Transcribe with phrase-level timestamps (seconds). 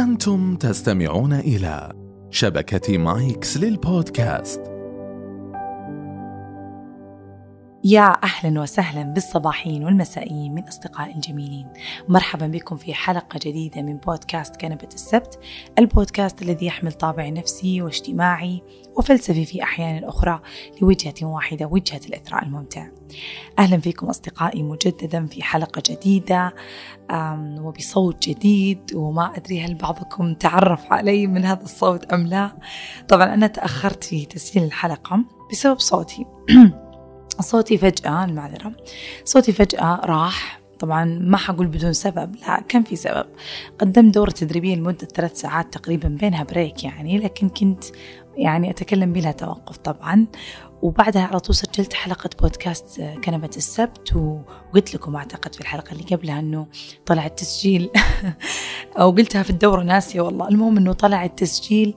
[0.00, 1.92] أنتم تستمعون إلى
[2.30, 4.75] شبكة مايكس للبودكاست.
[7.88, 11.66] يا أهلا وسهلا بالصباحين والمسائيين من أصدقائي الجميلين
[12.08, 15.38] مرحبا بكم في حلقة جديدة من بودكاست كنبة السبت
[15.78, 18.62] البودكاست الذي يحمل طابع نفسي واجتماعي
[18.96, 20.40] وفلسفي في أحيان أخرى
[20.82, 22.86] لوجهة واحدة وجهة الإثراء الممتع.
[23.58, 26.54] أهلا فيكم أصدقائي مجددا في حلقة جديدة
[27.60, 32.56] وبصوت جديد وما أدري هل بعضكم تعرف علي من هذا الصوت أم لا.
[33.08, 36.26] طبعا أنا تأخرت في تسجيل الحلقة بسبب صوتي.
[37.40, 38.72] صوتي فجأة المعذرة.
[39.24, 40.60] صوتي فجأة راح.
[40.78, 43.26] طبعا ما حقول بدون سبب لا كان في سبب.
[43.78, 47.84] قدمت دورة تدريبية لمدة ثلاث ساعات تقريبا بينها بريك يعني لكن كنت
[48.36, 50.26] يعني أتكلم بلا توقف طبعا.
[50.82, 56.38] وبعدها على طول سجلت حلقة بودكاست كنبة السبت وقلت لكم أعتقد في الحلقة اللي قبلها
[56.38, 56.66] أنه
[57.06, 57.90] طلع التسجيل.
[58.98, 60.48] أو قلتها في الدورة ناسية والله.
[60.48, 61.94] المهم أنه طلع التسجيل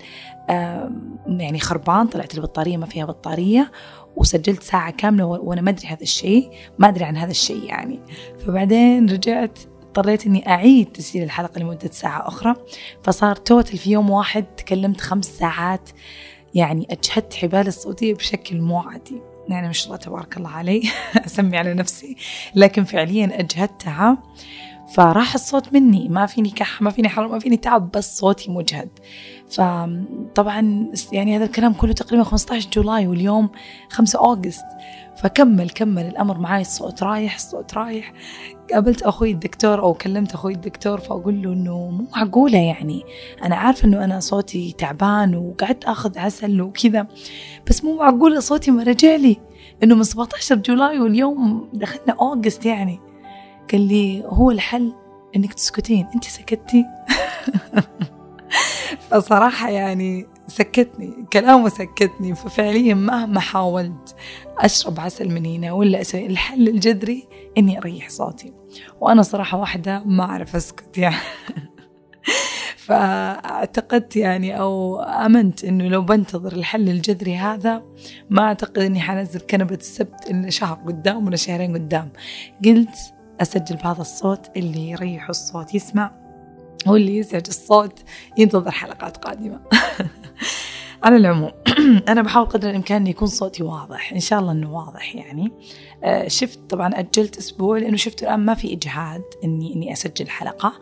[1.27, 3.71] يعني خربان طلعت البطارية ما فيها بطارية.
[4.15, 7.99] وسجلت ساعة كاملة وأنا ما أدري هذا الشيء ما أدري عن هذا الشيء يعني.
[8.45, 12.55] فبعدين رجعت اضطريت إني أعيد تسجيل الحلقة لمدة ساعة أخرى.
[13.03, 15.89] فصار توتل في يوم واحد تكلمت خمس ساعات.
[16.55, 20.83] يعني أجهدت حبال الصوتية بشكل مو عادي يعني ما شاء الله تبارك الله علي.
[21.25, 22.15] أسمي على نفسي.
[22.55, 24.17] لكن فعليا أجهدتها.
[24.93, 26.09] فراح الصوت مني.
[26.09, 28.89] ما فيني كح ما فيني حر ما فيني تعب بس صوتي مجهد.
[29.49, 33.49] فطبعا يعني هذا الكلام كله تقريبا 15 جولاي واليوم
[33.89, 34.65] 5 أوغست.
[35.17, 38.13] فكمل كمل الأمر معاي الصوت رايح الصوت رايح.
[38.73, 43.03] قابلت أخوي الدكتور أو كلمت أخوي الدكتور فأقول له إنه مو معقولة يعني.
[43.43, 47.07] أنا عارفة إنه أنا صوتي تعبان وقعدت أخذ عسل وكذا
[47.69, 49.37] بس مو معقولة صوتي ما رجع لي.
[49.83, 52.99] إنه من 17 جولاي واليوم دخلنا أوغست يعني.
[53.71, 54.93] قال لي هو الحل
[55.35, 56.07] إنك تسكتين.
[56.15, 56.85] أنت سكتي؟
[59.09, 64.15] فصراحة يعني سكتني كلامه سكتني ففعليا مهما حاولت
[64.57, 68.53] أشرب عسل من هنا ولا أسوي الحل الجذري إني أريح صوتي.
[69.01, 71.15] وأنا صراحة واحدة ما أعرف أسكت يعني.
[72.77, 77.83] فاعتقدت يعني أو أمنت إنه لو بنتظر الحل الجذري هذا
[78.29, 82.09] ما أعتقد إني حنزل كنبة السبت إلا شهر قدام ولا شهرين قدام.
[82.65, 86.28] قلت أسجل بهذا الصوت اللي يريح الصوت يسمع.
[86.87, 87.99] واللي يزعج الصوت
[88.37, 89.59] ينتظر حلقات قادمة.
[91.03, 91.51] على العموم
[92.07, 95.51] أنا بحاول قدر الإمكان يكون صوتي واضح إن شاء الله إنه واضح يعني.
[96.03, 100.73] آه، شفت طبعا أجلت أسبوع لأنه شفت الآن ما في إجهاد إني إني أسجل حلقة.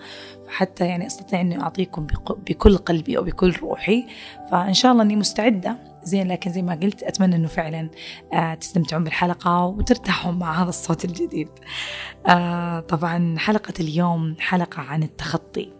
[0.47, 2.07] حتى يعني أستطيع إني أعطيكم
[2.49, 4.05] بكل قلبي أو بكل روحي.
[4.51, 5.77] فإن شاء الله إني مستعدة.
[6.03, 7.89] زين لكن زي ما قلت أتمنى أنه فعلا
[8.33, 11.49] آه، تستمتعون بالحلقة وترتاحون مع هذا الصوت الجديد.
[12.27, 15.76] آه، طبعا حلقة اليوم حلقة عن التخطي.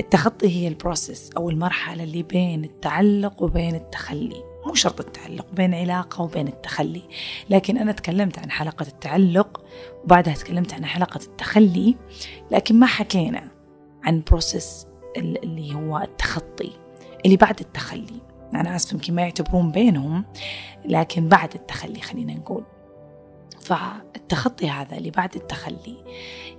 [0.00, 4.42] التخطي هي البروسيس أو المرحلة اللي بين التعلق وبين التخلي.
[4.66, 7.02] مو شرط التعلق بين علاقة وبين التخلي.
[7.50, 9.64] لكن أنا تكلمت عن حلقة التعلق
[10.04, 11.96] وبعدها تكلمت عن حلقة التخلي
[12.50, 13.48] لكن ما حكينا
[14.04, 16.72] عن process اللي هو التخطي
[17.24, 18.20] اللي بعد التخلي.
[18.54, 20.24] أنا آسف يمكن ما يعتبرون بينهم
[20.84, 22.64] لكن بعد التخلي خلينا نقول.
[23.60, 25.96] فالتخطي هذا اللي بعد التخلي.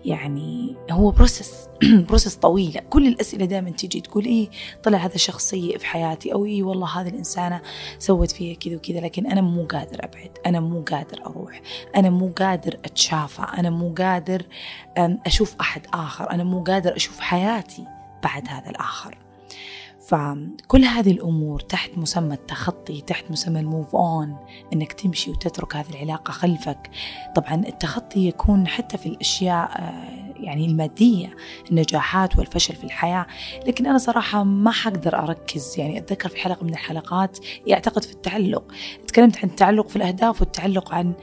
[0.06, 1.70] يعني هو process
[2.08, 4.50] process طويلة كل الأسئلة دائما تيجي تقول إيه
[4.84, 7.62] طلع هذا الشخص سيء في حياتي أو إيه والله هذه الإنسانة
[8.00, 11.62] سوت فيها كذا وكذا لكن أنا مو قادر أبعد أنا مو قادر أروح
[11.96, 14.46] أنا مو قادر أتشافى أنا مو قادر
[14.98, 17.86] أشوف أحد آخر أنا مو قادر أشوف حياتي
[18.24, 19.18] بعد هذا الآخر.
[20.02, 24.36] فكل هذه الأمور تحت مسمى التخطي تحت مسمى الموف أون
[24.74, 26.90] أنك تمشي وتترك هذه العلاقة خلفك.
[27.36, 31.36] طبعا التخطي يكون حتى في الأشياء آه، يعني المادية
[31.72, 33.26] النجاحات والفشل في الحياة.
[33.68, 37.38] لكن أنا صراحة ما حقدر أركز يعني أتذكر في حلقة من الحلقات
[37.68, 38.64] يعتقد في التعلق.
[39.08, 41.14] تكلمت عن التعلق في الأهداف والتعلق عن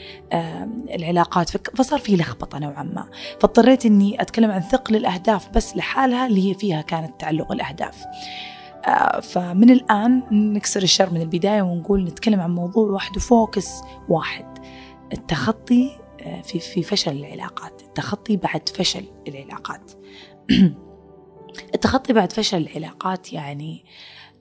[0.95, 3.09] العلاقات فصار في لخبطة نوعا ما.
[3.41, 8.05] فاضطريت أني أتكلم عن ثقل الأهداف بس لحالها اللي هي فيها كانت تعلق الأهداف.
[8.05, 8.58] آه،
[9.23, 14.59] فمن الآن نكسر الشر من البداية ونقول نتكلم عن موضوع واحد وفوكس واحد.
[15.13, 17.83] التخطي آه، في في فشل العلاقات.
[17.83, 19.93] التخطي بعد فشل العلاقات.
[21.75, 23.85] التخطي بعد فشل العلاقات يعني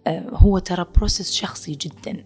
[0.07, 2.25] آه، هو ترى بروسس شخصي جدا.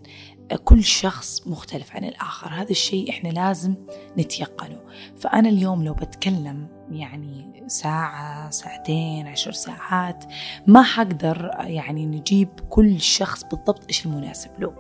[0.64, 2.48] كل شخص مختلف عن الآخر.
[2.48, 3.76] هذا الشيء إحنا لازم
[4.18, 4.80] نتيقنه.
[5.20, 10.24] فأنا اليوم لو بتكلم يعني ساعة ساعتين عشر ساعات.
[10.68, 14.74] ما حقدر يعني نجيب كل شخص بالضبط إيش المناسب له.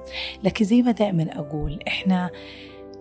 [0.44, 2.30] لكن زي ما دائما أقول إحنا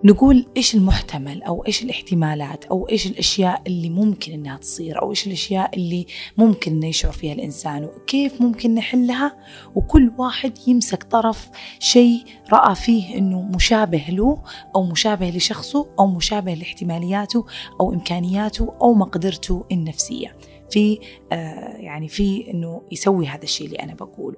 [0.05, 5.27] نقول إيش المحتمل أو إيش الاحتمالات أو إيش الأشياء اللي ممكن إنها تصير أو إيش
[5.27, 6.07] الأشياء اللي
[6.37, 9.37] ممكن إنه يشعر فيها الإنسان وكيف ممكن نحلها
[9.75, 11.49] وكل واحد يمسك طرف
[11.79, 14.43] شيء رأى فيه إنه مشابه له
[14.75, 17.47] أو مشابه لشخصه أو مشابه لاحتمالياته
[17.81, 20.37] أو إمكانياته أو مقدرته النفسية.
[20.71, 20.99] في
[21.33, 24.37] آه يعني في إنه يسوي هذا الشيء اللي أنا بقوله.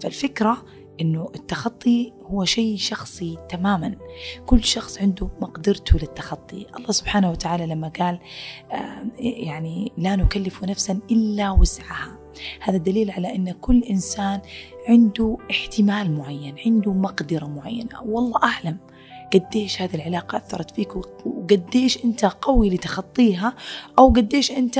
[0.00, 0.64] فالفكرة
[1.00, 3.96] إنه التخطي هو شيء شخصي تماما.
[4.46, 6.66] كل شخص عنده مقدرته للتخطي.
[6.76, 8.18] الله سبحانه وتعالى لما قال
[8.72, 12.18] آه يعني لا نكلف نفسا إلا وسعها.
[12.60, 14.40] هذا دليل على إن كل إنسان
[14.88, 18.02] عنده احتمال معين عنده مقدرة معينة.
[18.04, 18.78] والله أعلم.
[19.34, 20.96] قديش هذه العلاقة أثرت فيك
[21.26, 23.54] وقديش أنت قوي لتخطيها
[23.98, 24.78] أو قديش أنت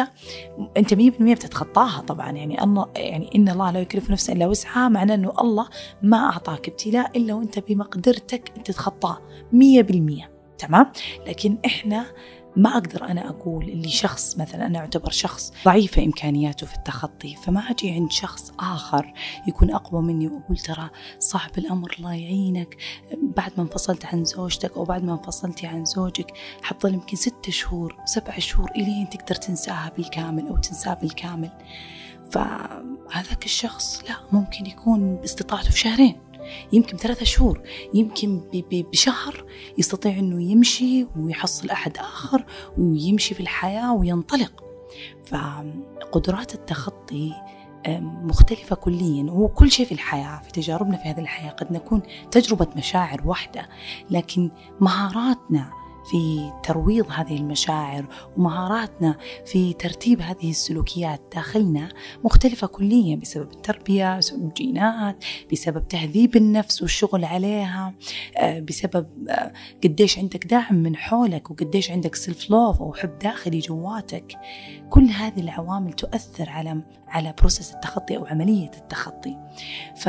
[0.76, 2.30] أنت 100% بتتخطاها طبعا.
[2.30, 5.68] يعني الله يعني إن الله لا يكلف نفسا إلا وسعها معناه إنه الله
[6.02, 9.18] ما أعطاك ابتلاء إلا وأنت بمقدرتك تتخطاه
[9.52, 10.92] 100% تمام؟
[11.26, 12.06] لكن إحنا
[12.56, 17.60] ما أقدر أنا أقول اللي شخص مثلا أنا أعتبر شخص ضعيفة إمكانياته في التخطي فما
[17.60, 19.14] أجي عند شخص آخر
[19.48, 22.76] يكون أقوى مني وأقول ترى صعب الأمر الله يعينك
[23.36, 26.32] بعد ما انفصلت عن زوجتك أو بعد ما انفصلتي عن زوجك
[26.62, 31.50] حتظل يمكن ستة شهور سبع شهور إلين تقدر تنساها بالكامل أو تنساه بالكامل.
[32.30, 36.29] فهذاك الشخص لا ممكن يكون باستطاعته في شهرين.
[36.72, 37.62] يمكن ثلاثة شهور
[37.94, 38.40] يمكن
[38.72, 39.44] بشهر
[39.78, 42.44] يستطيع أنه يمشي ويحصل أحد آخر
[42.78, 44.64] ويمشي في الحياة وينطلق.
[45.26, 47.32] فقدرات التخطي
[47.98, 49.22] مختلفة كليا.
[49.22, 53.68] وهو كل شيء في الحياة في تجاربنا في هذه الحياة قد نكون تجربة مشاعر واحدة
[54.10, 54.50] لكن
[54.80, 58.04] مهاراتنا في ترويض هذه المشاعر
[58.36, 59.16] ومهاراتنا
[59.46, 61.88] في ترتيب هذه السلوكيات داخلنا
[62.24, 67.94] مختلفة كليا بسبب التربية بسبب الجينات بسبب تهذيب النفس والشغل عليها
[68.36, 69.52] آه، بسبب آه،
[69.84, 74.32] قديش عندك دعم من حولك وقديش عندك self love أو حب داخلي جواتك.
[74.90, 79.36] كل هذه العوامل تؤثر على على process التخطي أو عملية التخطي.
[79.96, 80.08] ف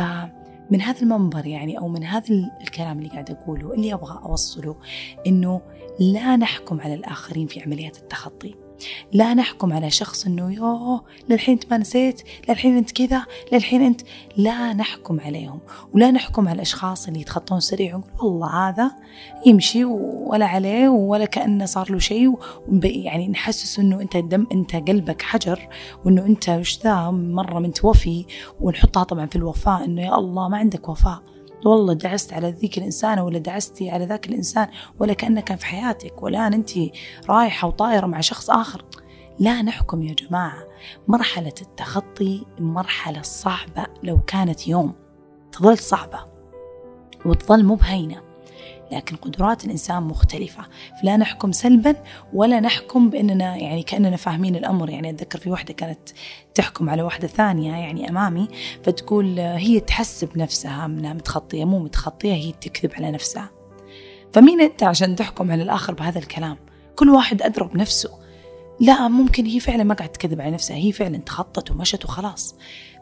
[0.71, 4.75] من هذا المنبر يعني أو من هذا الكلام اللي قاعد أقوله اللي أبغى أوصله
[5.27, 5.61] إنه
[5.99, 8.55] لا نحكم على الآخرين في عمليات التخطي.
[9.13, 14.01] لا نحكم على شخص إنه يوه للحين أنت ما نسيت للحين أنت كذا للحين أنت
[14.37, 15.59] لا نحكم عليهم
[15.93, 18.91] ولا نحكم على الأشخاص اللي يتخطون سريع ونقول والله هذا
[19.45, 22.39] يمشي ولا عليه ولا كأنه صار له شيء
[22.81, 25.67] يعني نحسس إنه أنت دم أنت قلبك حجر
[26.05, 28.25] وإنه أنت وش ذا مرة متوفي
[28.61, 31.21] ونحطها طبعا في الوفاء إنه يا الله ما عندك وفاء.
[31.65, 34.67] والله دعست على ذيك الإنسانة ولا دعستي على ذاك الإنسان
[34.99, 36.71] ولا كأنه كان في حياتك والآن أنت
[37.29, 38.85] رايحة وطايرة مع شخص آخر.
[39.39, 40.63] لا نحكم يا جماعة.
[41.07, 44.93] مرحلة التخطي مرحلة صعبة لو كانت يوم.
[45.51, 46.25] تظل صعبة
[47.25, 48.30] وتظل مو بهينة.
[48.91, 50.65] لكن قدرات الإنسان مختلفة.
[51.01, 51.95] فلا نحكم سلبا
[52.33, 54.89] ولا نحكم بأننا يعني كأننا فاهمين الأمر.
[54.89, 56.09] يعني أتذكر في واحدة كانت
[56.55, 58.47] تحكم على واحدة ثانية يعني أمامي
[58.83, 61.65] فتقول هي تحسب نفسها أنها متخطية.
[61.65, 63.49] مو متخطية هي تكذب على نفسها.
[64.33, 66.57] فمين أنت عشان تحكم على الآخر بهذا الكلام؟
[66.95, 68.09] كل واحد أدرى بنفسه
[68.79, 70.75] لا ممكن هي فعلا ما قاعد تكذب على نفسها.
[70.77, 72.55] هي فعلا تخطت ومشت وخلاص.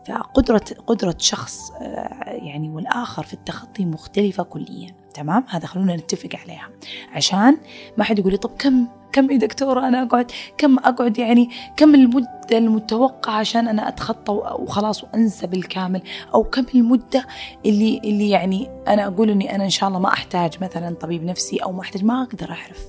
[0.07, 4.95] فقدرة قدرة شخص آه، يعني والآخر في التخطي مختلفة كليا.
[5.13, 6.69] تمام؟ هذا خلونا نتفق عليها.
[7.11, 7.57] عشان
[7.97, 11.95] ما حد يقول لي طب كم كم يا دكتورة أنا أقعد؟ كم أقعد يعني كم
[11.95, 16.01] المدة المتوقعة عشان أنا أتخطى وخلاص وأنسى بالكامل؟
[16.33, 17.27] أو كم المدة
[17.65, 21.57] اللي اللي يعني أنا أقول إني أنا إن شاء الله ما أحتاج مثلا طبيب نفسي
[21.57, 22.85] أو ما أحتاج ما أقدر أعرف.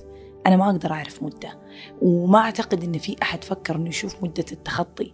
[0.47, 1.59] أنا ما أقدر أعرف مدة.
[2.01, 5.13] وما أعتقد إن في أحد فكر إنه يشوف مدة التخطي.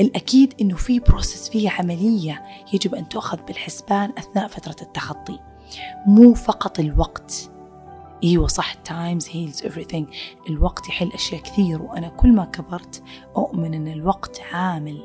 [0.00, 5.38] الأكيد إنه في process فيه عملية يجب أن تؤخذ بالحسبان أثناء فترة التخطي.
[6.06, 7.50] مو فقط الوقت.
[8.24, 10.04] أيوه صح time heals everything.
[10.50, 13.02] الوقت يحل أشياء كثير وأنا كل ما كبرت
[13.36, 15.02] أؤمن إن الوقت عامل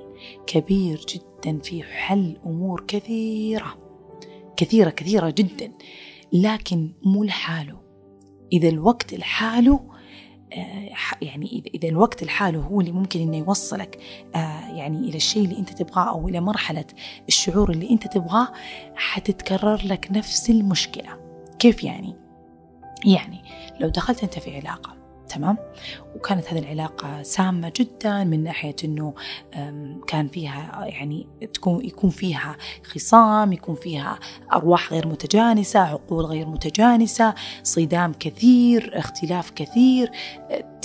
[0.47, 3.77] كبير جدا في حل أمور كثيرة
[4.57, 5.71] كثيرة كثيرة جدا.
[6.33, 7.81] لكن مو لحاله.
[8.53, 9.90] إذا الوقت لحاله
[11.21, 13.99] يعني إذا الوقت لحاله هو اللي ممكن إنه يوصلك
[14.35, 16.85] آه، يعني إلى الشيء اللي أنت تبغاه أو إلى مرحلة
[17.27, 18.47] الشعور اللي أنت تبغاه
[18.95, 21.17] حتتكرر لك نفس المشكلة
[21.59, 22.15] كيف يعني؟
[23.05, 23.41] يعني
[23.79, 25.00] لو دخلت أنت في علاقة
[25.31, 25.57] تمام؟
[26.15, 29.13] وكانت هذه العلاقة سامة جدا من ناحية أنه
[30.07, 34.19] كان فيها يعني تكون يكون فيها خصام يكون فيها
[34.53, 37.33] أرواح غير متجانسة عقول غير متجانسة
[37.63, 40.11] صدام كثير اختلاف كثير.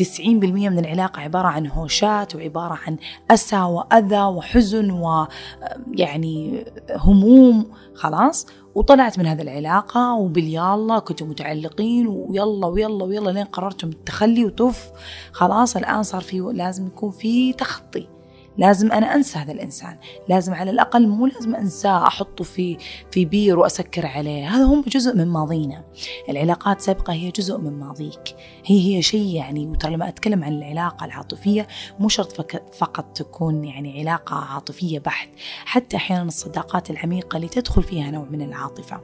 [0.02, 2.96] 90% من العلاقة عبارة عن هوشات وعبارة عن
[3.30, 8.46] أسى وأذى وحزن ويعني هموم خلاص؟
[8.76, 14.90] وطلعت من هذه العلاقة وباليلا كنتوا متعلقين ويلا ويلا ويلا لين قررتم التخلي وتف
[15.32, 18.15] خلاص الآن صار في لازم يكون في تخطي.
[18.58, 19.96] لازم أنا أنسى هذا الإنسان.
[20.28, 22.76] لازم على الأقل مو لازم أنساه أحطه في
[23.10, 24.48] في بير وأسكر عليه.
[24.48, 25.84] هذا هم جزء من ماضينا.
[26.28, 28.36] العلاقات السابقه هي جزء من ماضيك.
[28.64, 31.66] هي هي شيء يعني وترى لما أتكلم عن العلاقة العاطفية
[31.98, 32.32] مو شرط
[32.72, 35.28] فقط تكون يعني علاقة عاطفية بحت.
[35.64, 39.00] حتى أحيانا الصداقات العميقة اللي تدخل فيها نوع من العاطفة.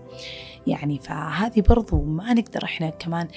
[0.66, 3.28] يعني فهذه برضو ما نقدر إحنا كمان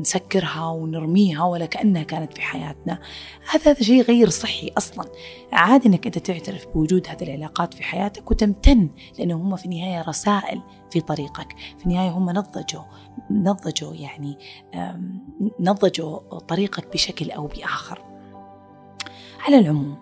[0.00, 2.98] نسكرها ونرميها ولا كأنها كانت في حياتنا.
[3.50, 5.04] هذا هذا شيء غير صحي أصلا.
[5.52, 10.62] عادي أنك أنت تعترف بوجود هذه العلاقات في حياتك وتمتن لأنه هم في النهاية رسائل
[10.90, 11.56] في طريقك.
[11.78, 12.82] في النهاية هم نضجوا
[13.30, 14.38] نضجوا يعني
[15.60, 18.02] نضجوا طريقك بشكل أو بآخر.
[19.40, 19.96] على العموم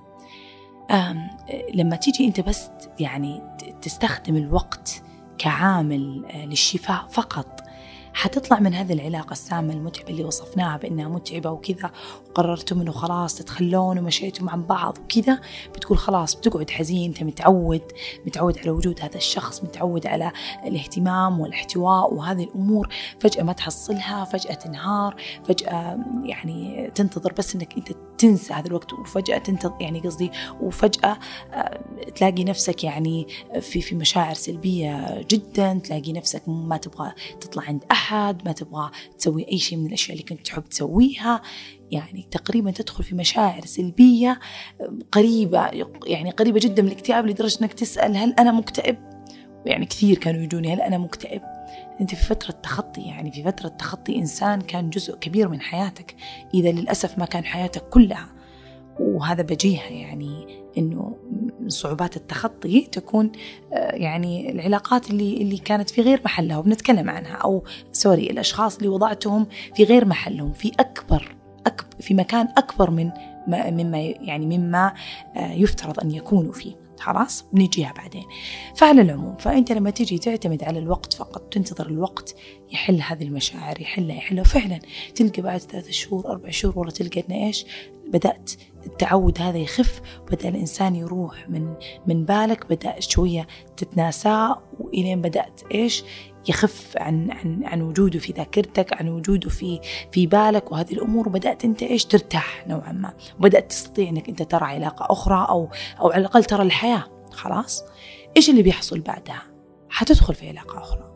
[1.75, 2.71] لما تيجي أنت بس
[3.01, 3.43] يعني
[3.83, 5.03] تستخدم الوقت
[5.39, 7.68] كعامل للشفاء فقط.
[8.15, 11.91] حتطلع من هذه العلاقة السامة المتعبة اللي وصفناها بأنها متعبة وكذا
[12.31, 15.41] وقررتم أنه خلاص تتخلون ومشيتم عن بعض وكذا
[15.75, 17.83] بتقول خلاص بتقعد حزين أنت متعود
[18.27, 20.33] متعود على وجود هذا الشخص متعود على
[20.65, 22.89] الاهتمام والاحتواء وهذه الأمور
[23.21, 29.39] فجأة ما تحصلها فجأة تنهار فجأة يعني تنتظر بس أنك أنت تنسى هذا الوقت وفجأة
[29.39, 31.19] تنتظر يعني قصدي وفجأة
[31.53, 31.81] آه،
[32.15, 33.27] تلاقي نفسك يعني
[33.61, 37.98] في في مشاعر سلبية جدا تلاقي نفسك ما تبغى تطلع عند أحد.
[37.99, 41.43] أحد ما تبغى تسوي أي شيء من الأشياء اللي كنت تحب تسويها.
[41.91, 44.41] يعني تقريبا تدخل في مشاعر سلبية
[45.13, 45.71] قريبة
[46.07, 48.97] يعني قريبة جدا من الاكتئاب لدرجة أنك تسأل هل أنا مكتئب؟
[49.67, 51.43] يعني كثير كانوا يجوني هل أنا مكتئب؟
[52.01, 56.17] أنت في فترة تخطي يعني في فترة تخطي إنسان كان جزء كبير من حياتك.
[56.55, 58.29] إذا للأسف ما كان حياتك كلها.
[59.01, 60.47] وهذا بجيها يعني
[60.79, 61.17] إنه
[61.69, 63.33] صعوبات التخطي تكون
[63.73, 68.89] آه، يعني العلاقات اللي اللي كانت في غير محلها وبنتكلم عنها أو سوري الأشخاص اللي
[68.89, 69.47] وضعتهم
[69.77, 73.11] في غير محلهم في أكبر أكبر في مكان أكبر من
[73.49, 74.95] مما يعني مما
[75.37, 76.89] آه، يفترض أن يكونوا فيه.
[77.01, 78.25] خلاص؟ بنجيها بعدين.
[78.77, 82.35] فعلى العموم فأنت لما تجي تعتمد على الوقت فقط تنتظر الوقت
[82.71, 84.79] يحل هذه المشاعر يحلها يحلها وفعلا
[85.15, 87.67] تلقى بعد ثلاثة شهور أربع شهور والله تلقى إنه إيش؟
[88.09, 88.53] بدأت
[88.87, 91.75] التعود هذا يخف بدأ الإنسان يروح من
[92.07, 96.05] من بالك بدأ شوية تتناساه وإلين بدأت إيش؟
[96.49, 99.81] يخف عن عن عن وجوده في ذاكرتك عن وجوده في
[100.13, 103.15] في بالك وهذه الأمور وبدات أنت إيش؟ ترتاح نوعا ما.
[103.39, 105.69] وبدات تستطيع إنك أنت ترى علاقة أخرى أو
[106.01, 107.05] أو على الأقل ترى الحياة.
[107.33, 107.85] خلاص؟
[108.37, 109.43] إيش اللي بيحصل بعدها؟
[109.91, 111.09] حتدخل في علاقة أخرى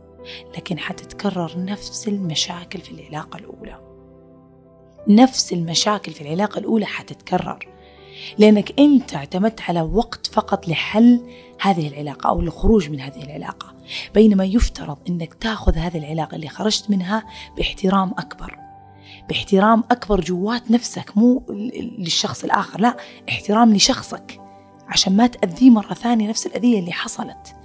[0.56, 3.91] لكن حتتكرر نفس المشاكل في العلاقة الأولى.
[5.08, 7.68] نفس المشاكل في العلاقة الأولى حتتكرر.
[8.38, 11.20] لأنك أنت اعتمدت على وقت فقط لحل
[11.60, 13.74] هذه العلاقة أو الخروج من هذه العلاقة.
[14.14, 17.24] بينما يفترض أنك تأخذ هذه العلاقة اللي خرجت منها
[17.56, 18.58] باحترام أكبر.
[19.28, 21.44] باحترام أكبر جوات نفسك مو
[21.98, 22.96] للشخص الآخر لا
[23.28, 24.40] احترام لشخصك
[24.88, 27.56] عشان ما تأذيه مرة ثانية نفس الأذية اللي حصلت.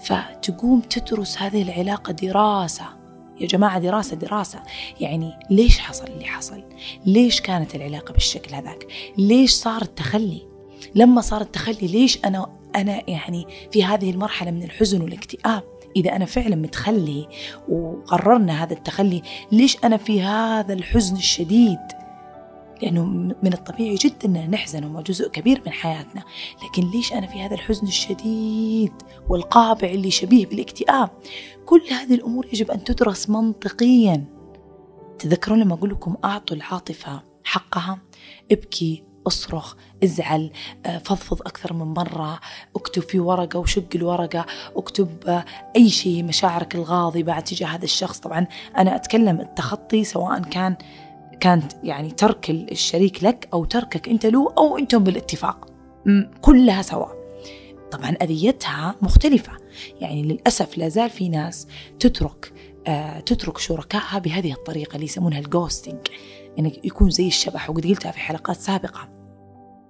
[0.00, 2.97] فتقوم تدرس هذه العلاقة دراسة
[3.40, 4.62] يا جماعة دراسة دراسة.
[5.00, 6.62] يعني ليش حصل اللي حصل؟
[7.06, 8.86] ليش كانت العلاقة بالشكل هذاك؟
[9.18, 10.48] ليش صار التخلي؟
[10.94, 15.62] لما صار التخلي ليش أنا أنا يعني في هذه المرحلة من الحزن والاكتئاب؟
[15.96, 17.28] إذا أنا فعلا متخلي
[17.68, 21.78] وقررنا هذا التخلي ليش أنا في هذا الحزن الشديد؟
[22.82, 23.04] لأنه
[23.42, 26.22] من الطبيعي جدا أن نحزن هو جزء كبير من حياتنا.
[26.64, 28.92] لكن ليش أنا في هذا الحزن الشديد
[29.28, 31.10] والقابع اللي شبيه بالاكتئاب؟
[31.66, 34.24] كل هذه الأمور يجب أن تدرس منطقيا.
[35.18, 37.98] تذكرون لما أقول لكم أعطوا العاطفة حقها؟
[38.52, 40.50] ابكي اصرخ ازعل
[40.86, 42.40] آه، فضفض أكثر من مرة
[42.76, 45.44] اكتب في ورقة وشق الورقة اكتب آه،
[45.76, 48.18] أي شيء مشاعرك الغاضبة تجاه هذا الشخص.
[48.18, 50.76] طبعا أنا أتكلم التخطي سواء كان
[51.40, 55.68] كانت يعني ترك الشريك لك أو تركك أنت له أو أنتم بالاتفاق.
[56.40, 57.18] كلها سواء
[57.90, 59.52] طبعا أذيتها مختلفة.
[60.00, 61.66] يعني للأسف لا زال في ناس
[62.00, 62.52] تترك
[62.86, 65.98] آه تترك شركائها بهذه الطريقة اللي يسمونها الجوستنج
[66.56, 69.08] يعني يكون زي الشبح وقد قلتها في حلقات سابقة.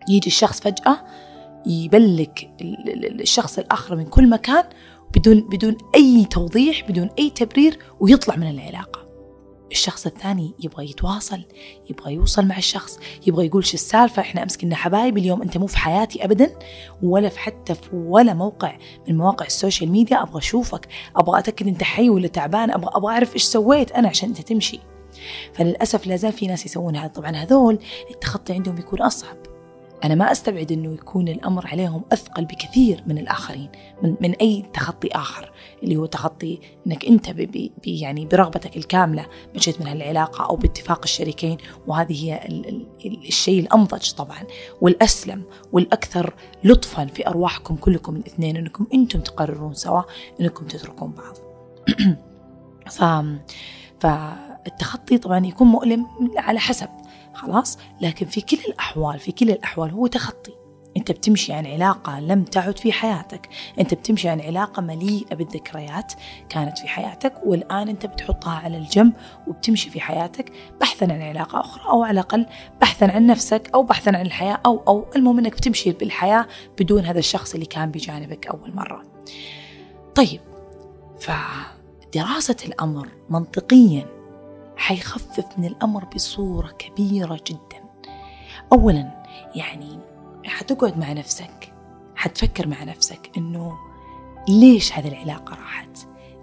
[0.09, 1.05] يجي الشخص فجأة
[1.67, 2.51] ي block
[3.21, 4.65] الشخص الآخر من كل مكان
[5.17, 9.08] بدون بدون أي توضيح بدون أي تبرير ويطلع من العلاقة.
[9.71, 11.41] الشخص الثاني يبغى يتواصل
[11.91, 15.67] يبغى يوصل مع الشخص يبغى يقول شو السالفة إحنا أمس كنا حبايب اليوم أنت مو
[15.67, 16.59] في حياتي ابدا
[17.03, 21.69] ولا في حتى في ولا موقع من مواقع ال social media أبغى أشوفك أبغى أتأكد
[21.69, 24.81] أنت حي ولا تعبان أبغى أبغى أعرف إيش سويت أنا عشان أنت تمشي.
[25.53, 27.09] فللأسف لا زال في ناس يسوون هذا.
[27.09, 27.79] طبعا هذول
[28.11, 29.37] التخطي عندهم يكون أصعب.
[30.05, 33.69] أنا ما أستبعد أنه يكون الأمر عليهم أثقل بكثير من الآخرين
[34.03, 35.53] من, من أي تخطي آخر
[35.83, 41.01] اللي هو تخطي أنك أنت بي بي يعني برغبتك الكاملة مشيت من هالعلاقة أو باتفاق
[41.05, 44.43] الشريكين وهذه هي ال ال الشيء الأنضج طبعا.
[44.81, 50.03] والأسلم والأكثر لطفا في أرواحكم كلكم الاثنين أنكم أنتم تقررون سوا
[50.41, 51.37] أنكم تتركون بعض.
[52.97, 53.05] ف...
[54.01, 56.89] فالتخطي طبعا يكون مؤلم على حسب.
[57.39, 60.53] خلاص؟ لكن في كل الأحوال في كل الأحوال هو تخطي.
[60.97, 63.49] أنت بتمشي عن علاقة لم تعد في حياتك.
[63.81, 66.13] أنت بتمشي عن علاقة مليئة بالذكريات
[66.49, 69.13] كانت في حياتك والآن أنت بتحطها على الجنب
[69.47, 72.47] وبتمشي في حياتك بحثا عن علاقة أخرى أو على الأقل
[72.81, 76.47] بحثا عن نفسك أو بحثا عن الحياة أو أو المهم أنك بتمشي بالحياة
[76.79, 79.03] بدون هذا الشخص اللي كان بجانبك أول مرة.
[80.15, 80.41] طيب
[81.21, 84.18] فدراسة الأمر منطقيا
[84.79, 87.85] حيخفف من الأمر بصورة كبيرة جدا.
[88.73, 89.99] أولا يعني
[90.45, 91.73] حتقعد مع نفسك
[92.17, 93.79] حتفكر مع نفسك إنه
[94.49, 95.99] ليش هذه العلاقة راحت؟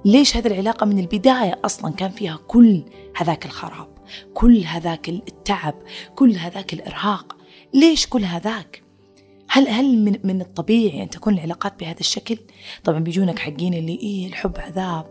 [0.06, 2.84] ليش هذه العلاقة من البداية أصلا كان فيها كل
[3.16, 3.88] هذاك الخراب
[4.34, 5.76] كل هذاك التعب
[6.16, 7.36] كل هذاك الإرهاق؟
[7.74, 8.85] ليش كل هذاك؟
[9.56, 12.38] هل هل من من الطبيعي أن تكون العلاقات بهذا الشكل؟
[12.84, 15.06] طبعا بيجونك حقين اللي إيه الحب عذاب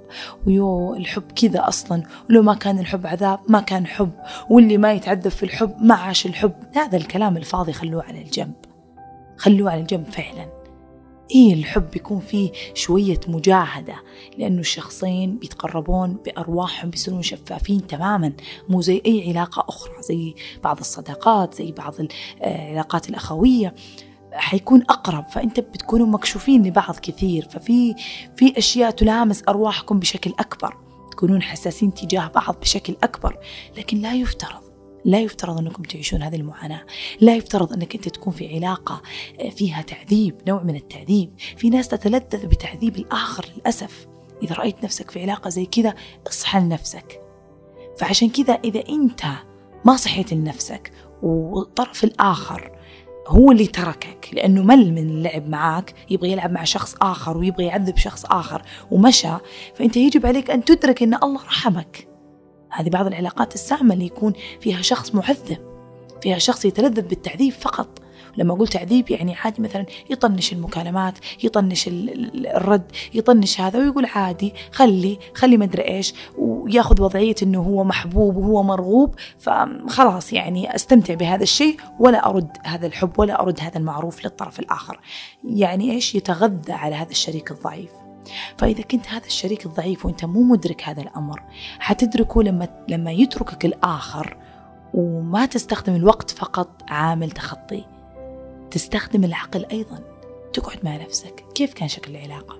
[0.47, 4.13] ويو الحب كذا أصلا ولو ما كان الحب عذاب ما كان حب
[4.51, 6.53] واللي ما يتعذب في الحب ما عاش الحب.
[6.75, 8.55] هذا الكلام الفاضي خلوه على الجنب
[9.37, 10.49] خلوه على الجنب فعلا.
[11.31, 13.97] إيه الحب بيكون فيه شوية مجاهدة
[14.39, 18.33] لأنه الشخصين بيتقربون بأرواحهم بيصيرون شفافين تماما
[18.69, 20.35] مو زي أي علاقة أخرى زي
[20.65, 21.95] بعض الصداقات زي بعض
[22.41, 23.75] العلاقات الأخوية.
[24.35, 27.95] حيكون أقرب فأنت بتكونوا مكشوفين لبعض كثير ففي
[28.37, 30.77] في أشياء تلامس أرواحكم بشكل أكبر
[31.11, 33.39] تكونون حساسين تجاه بعض بشكل أكبر
[33.77, 34.65] لكن لا يفترض
[35.05, 36.83] لا يفترض أنكم تعيشون هذه المعاناة
[37.21, 39.03] لا يفترض أنك أنت تكون في علاقة
[39.51, 44.07] فيها تعذيب نوع من التعذيب في ناس تتلذذ بتعذيب الآخر للأسف.
[44.43, 45.95] إذا رأيت نفسك في علاقة زي كذا
[46.27, 47.21] اصحى لنفسك
[47.99, 49.23] فعشان كذا إذا أنت
[49.85, 52.74] ما صحيت لنفسك والطرف الآخر
[53.27, 54.29] هو اللي تركك.
[54.33, 59.37] لأنه مل من اللعب معاك يبغى يلعب مع شخص آخر ويبغى يعذب شخص آخر ومشى.
[59.75, 62.09] فأنت يجب عليك أن تدرك أن الله رحمك.
[62.71, 65.59] هذه بعض العلاقات السامة اللي يكون فيها شخص معذب
[66.23, 68.04] فيها شخص يتلذذ بالتعذيب فقط.
[68.37, 75.19] لما أقول تعذيب يعني عادي مثلا يطنش المكالمات يطنش الرد يطنش هذا ويقول عادي خلي
[75.35, 81.77] خلي مدري إيش وياخذ وضعية أنه هو محبوب وهو مرغوب فخلاص يعني أستمتع بهذا الشيء
[81.99, 85.01] ولا أرد هذا الحب ولا أرد هذا المعروف للطرف الآخر.
[85.45, 87.91] يعني إيش؟ يتغذى على هذا الشريك الضعيف.
[88.59, 91.43] فإذا كنت هذا الشريك الضعيف وأنت مو مدرك هذا الأمر
[91.79, 94.37] حتدركه لما لما يتركك الآخر
[94.95, 97.94] وما تستخدم الوقت فقط عامل تخطي.
[98.75, 100.05] تستخدم العقل أيضا.
[100.53, 101.45] تقعد مع نفسك.
[101.55, 102.59] كيف كان شكل العلاقة؟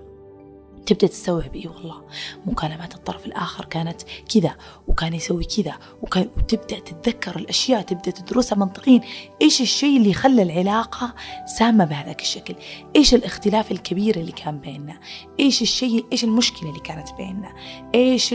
[0.85, 2.01] تبدأ تستوعب إيه والله.
[2.45, 4.01] مكالمات الطرف الآخر كانت
[4.33, 4.55] كذا
[4.87, 9.01] وكان يسوي كذا وكان وتبدأ تتذكر الأشياء تبدأ تدرسها منطقيا
[9.41, 11.13] إيش الشيء اللي خلى العلاقة
[11.57, 12.55] سامة بهذاك الشكل؟
[12.95, 14.99] إيش الاختلاف الكبير اللي كان بيننا؟
[15.39, 17.53] إيش الشيء إيش المشكلة اللي كانت بيننا؟
[17.95, 18.33] إيش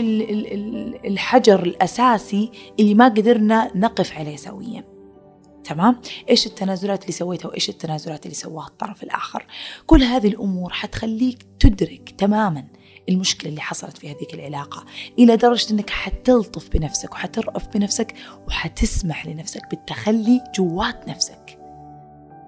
[1.05, 4.90] الحجر الأساسي اللي ما قدرنا نقف عليه سويا؟
[5.63, 9.45] تمام؟ إيش التنازلات اللي سويتها وإيش التنازلات اللي سواها الطرف الآخر؟
[9.85, 12.67] كل هذه الأمور حتخليك تدرك تماما
[13.09, 14.85] المشكلة اللي حصلت في هذيك العلاقة
[15.19, 18.13] إلى درجة أنك حتلطف بنفسك وحترأف بنفسك
[18.47, 21.57] وحتسمح لنفسك بالتخلي جوات نفسك.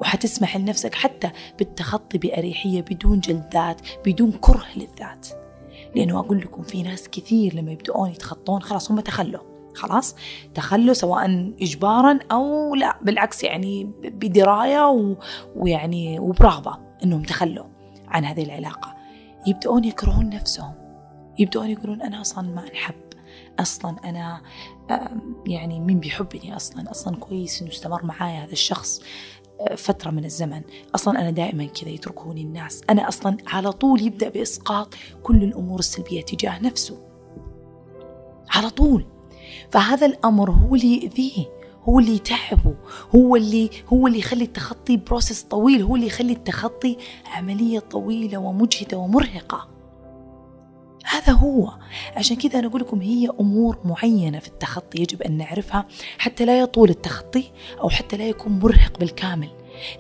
[0.02, 5.28] وحتسمح لنفسك حتى بالتخطي بأريحية بدون جلدات بدون كره للذات.
[5.96, 9.53] لأنه أقول لكم في ناس كثير لما يبدأون يتخطون خلاص هم تخلوا.
[9.76, 10.16] خلاص
[10.54, 15.16] تخلوا سواء إجبارا أو لا بالعكس يعني بدراية و...
[15.56, 17.66] ويعني وبرغبة أنهم تخلوا
[18.08, 18.96] عن هذه العلاقة.
[19.48, 20.74] يبدأون يكرهون نفسهم
[21.40, 22.96] يبدأون يقولون أنا أصلا ما أنحب
[23.60, 24.42] أصلا أنا
[25.48, 29.02] يعني مين بيحبني أصلا؟ أصلا كويس إنه استمر معايا هذا الشخص
[29.78, 30.62] فترة من الزمن.
[30.96, 32.82] أصلا أنا دائما كذا يتركوني الناس.
[32.90, 36.98] أنا أصلا على طول يبدأ بإسقاط كل الأمور السلبية تجاه نفسه.
[38.50, 39.06] على طول.
[39.72, 41.46] فهذا الأمر هو اللي يأذيه
[41.84, 42.76] هو اللي يتعبه
[43.16, 48.98] هو اللي هو اللي يخلي التخطي بروسس طويل هو اللي يخلي التخطي عملية طويلة ومجهدة
[48.98, 49.68] ومرهقة.
[51.06, 51.72] هذا هو.
[52.16, 55.86] عشان كذا أنا أقول لكم هي أمور معينة في التخطي يجب أن نعرفها
[56.18, 59.50] حتى لا يطول التخطي أو حتى لا يكون مرهق بالكامل.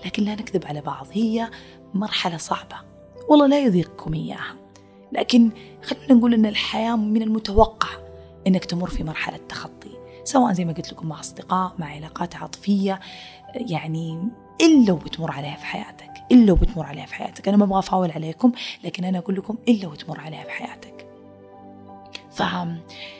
[0.06, 1.50] لكن لا نكذب على بعض هي
[1.94, 2.76] مرحلة صعبة.
[3.30, 4.56] والله لا يذيقكم إياها.
[5.12, 5.52] لكن
[5.84, 8.03] خلينا نقول أن الحياة من المتوقع.
[8.47, 9.89] إنك تمر في مرحلة تخطي
[10.23, 12.99] سواء زي ما قلت لكم مع أصدقاء مع علاقات عاطفية
[13.56, 14.19] يعني
[14.62, 18.51] إلا وبتمر عليها في حياتك؟ إلا وبتمر عليها في حياتك؟ أنا ما أبغى أفاول عليكم
[18.84, 20.92] لكن أنا أقول لكم إلا وتمر عليها في حياتك؟
[22.36, 22.43] ف...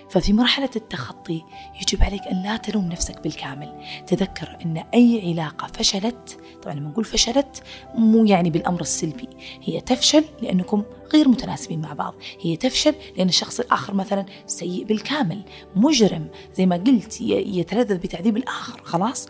[0.10, 1.44] ففي مرحلة التخطي
[1.82, 3.84] يجب عليك أن لا تلوم نفسك بالكامل.
[4.08, 7.64] تذكر أن أي علاقة فشلت طبعا لما نقول فشلت
[7.96, 9.30] مو يعني بالأمر السلبي
[9.64, 12.14] هي تفشل لأنكم غير متناسبين مع بعض.
[12.42, 15.44] هي تفشل لأن الشخص الآخر مثلا سيء بالكامل
[15.76, 19.28] مجرم زي ما قلت يتلذذ بتعذيب الآخر خلاص.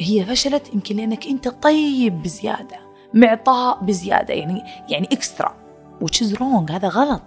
[0.00, 2.76] هي فشلت يمكن لأنك أنت طيب بزيادة
[3.14, 5.66] معطاء بزيادة يعني يعني إكسترا
[6.04, 7.22] which is wrong هذا غلط.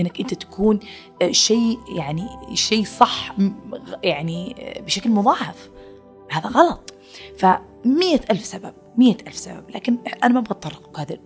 [0.00, 0.78] إنك أنت تكون
[1.30, 3.36] شيء يعني شيء صح
[4.02, 5.70] يعني بشكل مضاعف.
[6.30, 6.94] هذا غلط.
[7.38, 9.70] فمية ألف سبب مية ألف سبب.
[9.74, 11.18] لكن أنا ما بتطرق هذا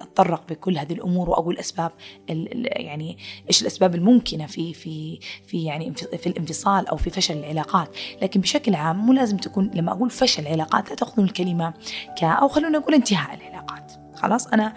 [0.00, 1.92] أتطرق بكل هذه الأمور وأقول أسباب
[2.28, 7.88] يعني إيش الأسباب الممكنة في في في يعني في الانفصال أو في فشل العلاقات.
[8.22, 11.74] لكن بشكل عام مو لازم تكون لما أقول فشل علاقات لا تأخذون الكلمة
[12.18, 13.92] ك أو خلونا نقول انتهاء العلاقات.
[14.14, 14.74] خلاص أنا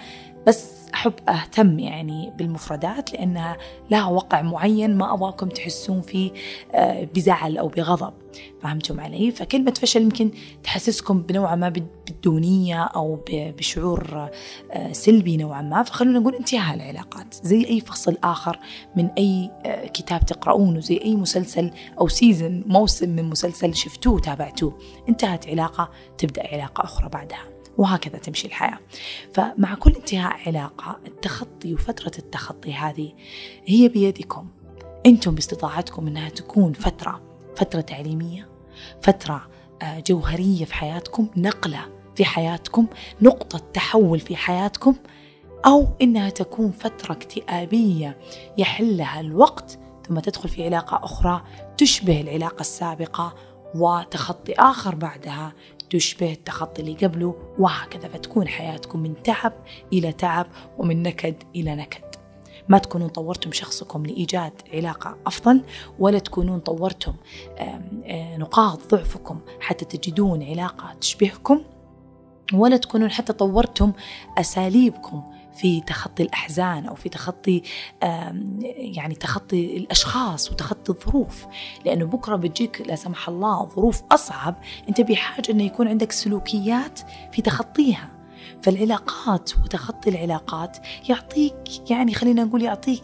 [0.47, 3.57] بس أحب أهتم يعني بالمفردات لأنها
[3.91, 6.31] لها وقع معين ما أبغاكم تحسون فيه
[7.15, 8.13] بزعل أو بغضب.
[8.61, 10.31] فهمتم علي؟ فكلمة فشل يمكن
[10.63, 14.29] تحسسكم بنوعا ما بالدونية أو بشعور
[14.91, 15.83] سلبي نوعا ما.
[15.83, 17.33] فخلونا نقول انتهاء العلاقات.
[17.33, 18.59] زي أي فصل آخر
[18.95, 19.51] من أي
[19.93, 24.77] كتاب تقرؤونه زي أي مسلسل أو سيزن موسم من مسلسل شفتوه تابعتوه.
[25.09, 27.56] انتهت علاقة تبدأ علاقة أخرى بعدها.
[27.77, 28.79] وهكذا تمشي الحياة.
[29.33, 33.13] فمع كل انتهاء علاقة التخطي وفترة التخطي هذه
[33.65, 34.47] هي بيدكم.
[35.05, 37.21] أنتم باستطاعتكم أنها تكون فترة
[37.55, 38.47] فترة تعليمية
[39.01, 39.47] فترة
[39.83, 41.85] جوهرية في حياتكم نقلة
[42.15, 42.87] في حياتكم
[43.21, 44.95] نقطة تحول في حياتكم
[45.65, 48.17] أو إنها تكون فترة اكتئابية
[48.57, 51.43] يحلها الوقت ثم تدخل في علاقة أخرى
[51.77, 53.35] تشبه العلاقة السابقة
[53.75, 55.53] وتخطي آخر بعدها
[55.89, 59.53] تشبه التخطي اللي قبله وهكذا فتكون حياتكم من تعب
[59.93, 60.47] إلى تعب
[60.77, 62.07] ومن نكد إلى نكد.
[62.69, 65.61] ما تكونون طورتم شخصكم لإيجاد علاقة أفضل
[65.99, 67.13] ولا تكونون طورتم
[68.37, 71.61] نقاط ضعفكم حتى تجدون علاقة تشبهكم
[72.53, 73.91] ولا تكونون حتى طورتم
[74.37, 75.23] أساليبكم
[75.57, 77.61] في تخطي الأحزان أو في تخطي
[78.67, 81.45] يعني تخطي الأشخاص وتخطي الظروف.
[81.85, 84.55] لأنه بكرة بتجيك لا سمح الله ظروف أصعب.
[84.89, 86.99] أنت بحاجة أنه يكون عندك سلوكيات
[87.31, 88.09] في تخطيها.
[88.61, 90.77] فالعلاقات وتخطي العلاقات
[91.09, 93.01] يعطيك يعني خلينا نقول يعطيك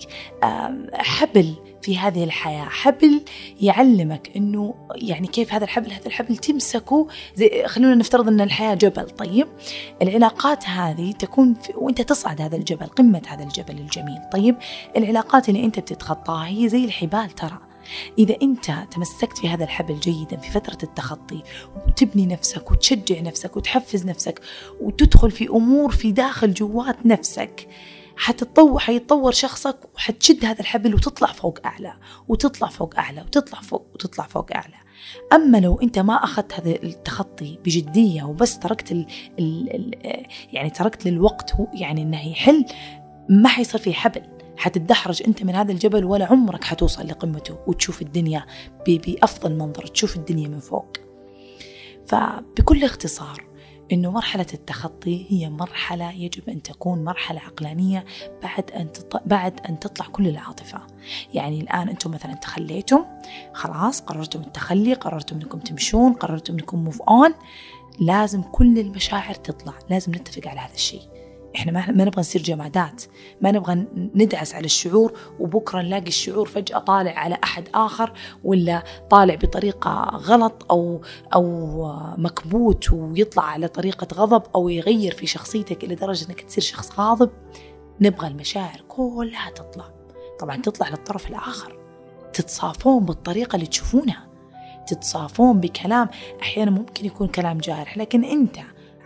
[0.93, 2.65] حبل في هذه الحياة.
[2.65, 3.21] حبل
[3.61, 9.09] يعلمك أنه يعني كيف هذا الحبل هذا الحبل تمسكه زي خلونا نفترض أن الحياة جبل.
[9.09, 9.47] طيب
[10.01, 14.19] العلاقات هذه تكون في وأنت تصعد هذا الجبل قمة هذا الجبل الجميل.
[14.33, 14.55] طيب
[14.97, 17.59] العلاقات اللي أنت بتتخطاها هي زي الحبال ترى.
[18.19, 21.43] إذا أنت تمسكت في هذا الحبل جيدا في فترة التخطي
[21.87, 24.41] وتبني نفسك وتشجع نفسك وتحفز نفسك
[24.81, 27.67] وتدخل في أمور في داخل جوات نفسك
[28.17, 31.93] حتتطور حيتطور شخصك وحتشد هذا الحبل وتطلع فوق أعلى
[32.27, 34.75] وتطلع فوق أعلى وتطلع فوق وتطلع فوق أعلى.
[35.33, 39.05] أما لو أنت ما أخذت هذا التخطي بجدية وبس تركت ال
[39.39, 42.65] ال ال يعني تركت للوقت هو يعني إنه يحل
[43.29, 44.21] ما حيصير في حبل.
[44.57, 48.45] حتتدحرج أنت من هذا الجبل ولا عمرك حتوصل لقمته وتشوف الدنيا
[48.87, 50.97] بأفضل منظر تشوف الدنيا من فوق.
[52.05, 53.52] فبكل اختصار
[53.93, 58.05] إنه مرحلة التخطي هي مرحلة يجب أن تكون مرحلة عقلانية
[58.43, 59.21] بعد تط...
[59.25, 60.81] بعد أن تطلع كل العاطفة.
[61.33, 63.05] يعني الآن أنتم مثلا تخليتم
[63.53, 67.33] خلاص قررتم التخلي قررتم إنكم تمشون قررتم إنكم موف اون
[67.99, 71.12] لازم كل المشاعر تطلع لازم نتفق على هذا الشيء.
[71.55, 73.03] إحنا ما, ما نبغى نصير جمادات.
[73.41, 78.13] ما نبغى ندعس على الشعور وبكرة نلاقي الشعور فجأة طالع على أحد آخر
[78.43, 81.01] ولا طالع بطريقة غلط أو
[81.33, 87.29] أو مكبوت ويطلع على طريقة غضب أو يغير في شخصيتك لدرجة إنك تصير شخص غاضب.
[88.01, 89.85] نبغى المشاعر كلها تطلع.
[90.39, 91.79] طبعا تطلع للطرف الآخر.
[92.33, 94.27] تتصافون بالطريقة اللي تشوفونها.
[94.87, 96.09] تتصافون بكلام.
[96.41, 98.57] أحيانا ممكن يكون كلام جارح لكن أنت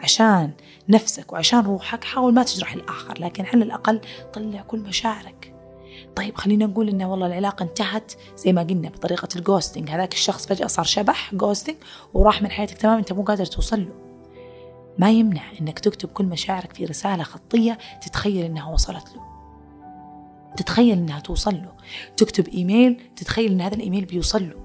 [0.03, 0.51] عشان
[0.89, 4.01] نفسك وعشان روحك حاول ما تجرح الآخر لكن على الأقل
[4.33, 5.53] طلع كل مشاعرك.
[6.15, 10.47] طيب خلينا نقول إن والله العلاقة انتهت زي ما قلنا بطريقة ال ghosting هذاك الشخص
[10.47, 11.75] فجأة صار شبح ghosting
[12.13, 13.93] وراح من حياتك تمام أنت مو قادر توصل له.
[14.97, 19.21] ما يمنع إنك تكتب كل مشاعرك في رسالة خطية تتخيل إنها وصلت له.
[20.57, 21.71] تتخيل إنها توصل له.
[22.17, 24.55] تكتب إيميل تتخيل إن هذا الإيميل بيوصل له.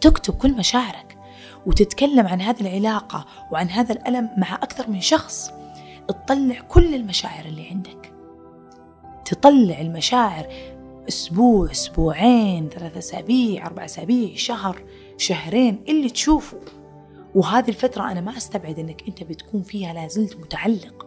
[0.00, 1.17] تكتب كل مشاعرك.
[1.68, 5.50] وتتكلم عن هذه العلاقة وعن هذا الألم مع أكثر من شخص
[6.08, 8.12] تطلع كل المشاعر اللي عندك.
[9.24, 10.46] تطلع المشاعر
[11.08, 14.82] أسبوع أسبوعين ثلاثة أسابيع أربع أسابيع شهر
[15.16, 16.58] شهرين اللي تشوفه.
[17.34, 21.06] وهذه الفترة أنا ما أستبعد أنك أنت بتكون فيها لازلت متعلق.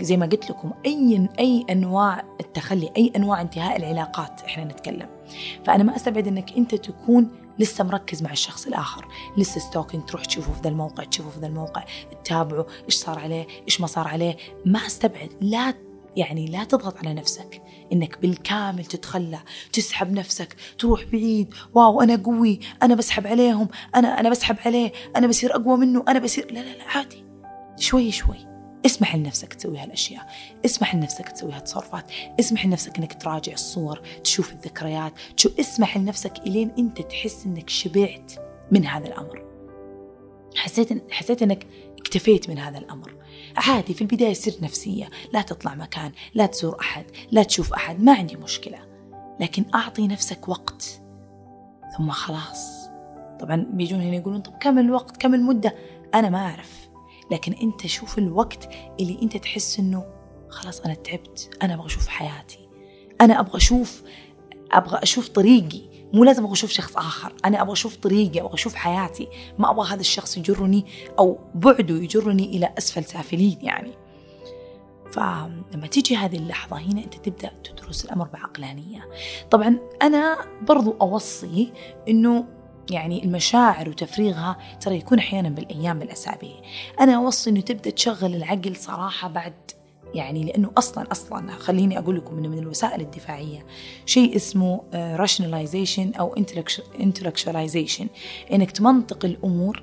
[0.00, 5.08] زي ما قلت لكم أي أي أنواع التخلي أي أنواع انتهاء العلاقات إحنا نتكلم.
[5.64, 9.08] فأنا ما أستبعد أنك أنت تكون لسه مركز مع الشخص الآخر.
[9.36, 11.84] لسه stalking تروح تشوفه في ذا الموقع تشوفه في ذا الموقع
[12.24, 14.36] تتابعه إيش صار عليه إيش ما صار عليه.
[14.66, 15.74] ما أستبعد لا
[16.16, 17.62] يعني لا تضغط على نفسك.
[17.92, 19.38] إنك بالكامل تتخلى
[19.72, 21.54] تسحب نفسك تروح بعيد.
[21.74, 26.18] wow أنا قوي أنا بسحب عليهم أنا أنا بسحب عليه أنا بصير أقوى منه أنا
[26.18, 27.24] بصير لا لا لا عادي.
[27.78, 28.49] شوي شوي.
[28.86, 30.26] اسمح لنفسك تسوي هالأشياء.
[30.64, 32.04] اسمح لنفسك تسوي هالتصرفات.
[32.40, 35.12] اسمح لنفسك إنك تراجع الصور تشوف الذكريات.
[35.36, 38.32] تشوف اسمح لنفسك إلين أنت تحس إنك شبعت
[38.70, 39.44] من هذا الأمر.
[40.56, 41.66] حسيت حسيت إنك
[41.98, 43.14] اكتفيت من هذا الأمر.
[43.56, 45.08] عادي في البداية سر نفسية.
[45.32, 48.78] لا تطلع مكان لا تزور أحد لا تشوف أحد ما عندي مشكلة.
[49.40, 51.00] لكن أعطي نفسك وقت.
[51.98, 52.88] ثم خلاص.
[53.40, 55.74] طبعا بيجون هنا يقولون طب كم الوقت؟ كم المدة؟
[56.14, 56.89] أنا ما أعرف.
[57.30, 58.68] لكن أنت شوف الوقت
[59.00, 60.04] اللي أنت تحس إنه
[60.48, 62.68] خلاص أنا تعبت أنا أبغى أشوف حياتي
[63.20, 64.02] أنا أبغى أشوف
[64.72, 65.82] أبغى أشوف طريقي.
[66.12, 69.28] مو لازم أبغى أشوف شخص آخر أنا أبغى أشوف طريقي أبغى أشوف حياتي.
[69.58, 70.86] ما أبغى هذا الشخص يجرني
[71.18, 73.92] أو بعده يجرني إلى أسفل سافلين يعني.
[75.12, 79.08] فلما تيجي هذه اللحظة هنا أنت تبدأ تدرس الأمر بعقلانية.
[79.50, 81.72] طبعا أنا برضو أوصي
[82.08, 82.59] أنه
[82.90, 86.54] يعني المشاعر وتفريغها ترى يكون أحيانا بالأيام بالأسابيع
[87.00, 89.54] أنا أوصي أنه تبدأ تشغل العقل صراحة بعد
[90.14, 93.66] يعني لأنه أصلا أصلا خليني أقول لكم إنه من الوسائل الدفاعية
[94.06, 94.80] شيء اسمه
[95.16, 96.34] rationalization أو
[96.98, 98.06] intellectualization.
[98.52, 99.82] إنك تمنطق الأمور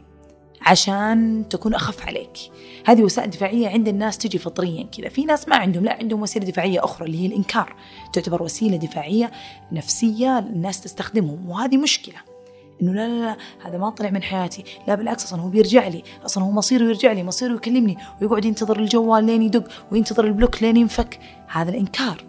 [0.61, 2.37] عشان تكون أخف عليك.
[2.85, 5.09] هذه وسائل دفاعية عند الناس تجي فطريا كذا.
[5.09, 7.75] في ناس ما عندهم لا عندهم وسيلة دفاعية أخرى اللي هي الإنكار.
[8.13, 9.31] تعتبر وسيلة دفاعية
[9.71, 12.36] نفسية الناس تستخدمهم وهذه مشكلة.
[12.81, 14.63] إنه لا لا لا هذا ما طلع من حياتي.
[14.87, 16.03] لا بالعكس أصلا هو بيرجع لي.
[16.25, 20.77] أصلا هو مصيره يرجع لي مصيره يكلمني ويقعد ينتظر الجوال لين يدق وينتظر البلوك لين
[20.77, 21.19] ينفك.
[21.47, 22.23] هذا الإنكار.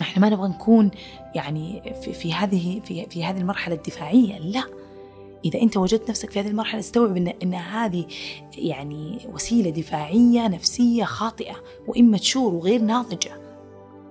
[0.00, 0.90] إحنا ما نبغى نكون
[1.34, 4.64] يعني في, في هذه في, في هذه المرحلة الدفاعية لا.
[5.44, 8.04] إذا أنت وجدت نفسك في هذه المرحلة استوعب إن, إن هذه
[8.58, 11.54] يعني وسيلة دفاعية نفسية خاطئة
[11.86, 13.32] وإما تشور وغير ناضجة.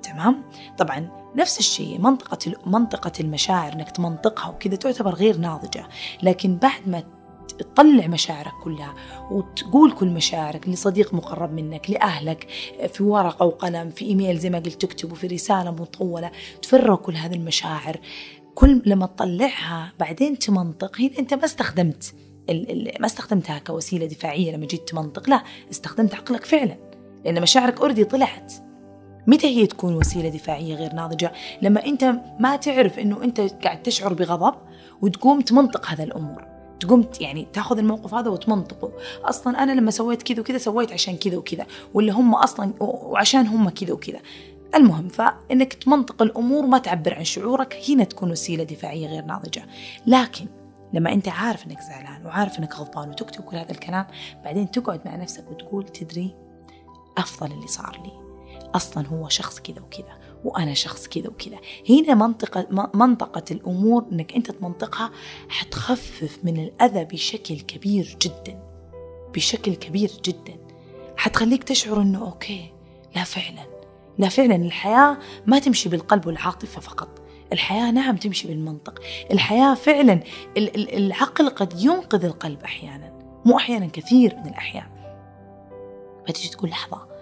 [0.04, 0.44] تمام؟
[0.78, 5.88] طبعا نفس الشيء منطقة منطقة المشاعر إنك تمنطقها وكذا تعتبر غير ناضجة،
[6.24, 7.04] لكن بعد ما
[7.58, 8.94] تطلع مشاعرك كلها
[9.32, 12.48] وتقول كل مشاعرك لصديق مقرب منك لأهلك
[12.94, 17.36] في ورقة وقلم في إيميل زي ما قلت تكتبه في رسالة مطولة تفرغ كل هذه
[17.36, 18.00] المشاعر.
[18.56, 22.14] كل لما تطلعها بعدين تمنطق هنا أنت ما استخدمت
[23.00, 26.78] ما استخدمتها كوسيلة دفاعية لما جيت تمنطق لا استخدمت عقلك فعلا.
[27.26, 28.54] لأن مشاعرك أوريدي طلعت.
[29.28, 31.32] متى هي تكون وسيلة دفاعية غير ناضجة؟
[31.62, 34.56] لما أنت ما تعرف أنه أنت قاعد تشعر بغضب
[35.02, 36.46] وتقوم تمنطق هذا الأمور.
[36.80, 38.92] تقوم يعني تاخذ الموقف هذا وتمنطقه.
[39.24, 43.70] أصلا أنا لما سويت كذا وكذا سويت عشان كذا وكذا ولا هم أصلا وعشان هم
[43.70, 44.20] كذا وكذا.
[44.76, 49.66] المهم فإنك تمنطق الأمور ما تعبر عن شعورك هنا تكون وسيلة دفاعية غير ناضجة.
[50.08, 50.46] لكن
[50.94, 54.06] لما أنت عارف إنك زعلان وعارف إنك غضبان وتكتب كل هذا الكلام
[54.44, 56.36] بعدين تقعد مع نفسك وتقول تدري
[57.18, 58.23] أفضل اللي صار لي.
[58.76, 61.58] أصلا هو شخص كذا وكذا وأنا شخص كذا وكذا.
[61.90, 65.12] هنا منطقة منطقة الأمور أنك أنت تمنطقها
[65.50, 68.64] حتخفف من الأذى بشكل كبير جدا
[69.34, 70.58] بشكل كبير جدا.
[71.18, 72.74] حتخليك تشعر أنه أوكي
[73.16, 73.74] لا فعلا
[74.18, 74.56] لا فعلا.
[74.56, 77.22] الحياة ما تمشي بالقلب والعاطفة فقط.
[77.54, 79.00] الحياة نعم تمشي بالمنطق.
[79.32, 80.20] الحياة فعلا
[80.58, 83.14] العقل قد ينقذ القلب أحيانا
[83.46, 84.88] مو أحيانا كثير من الأحيان.
[86.28, 87.13] فتجي تقول لحظة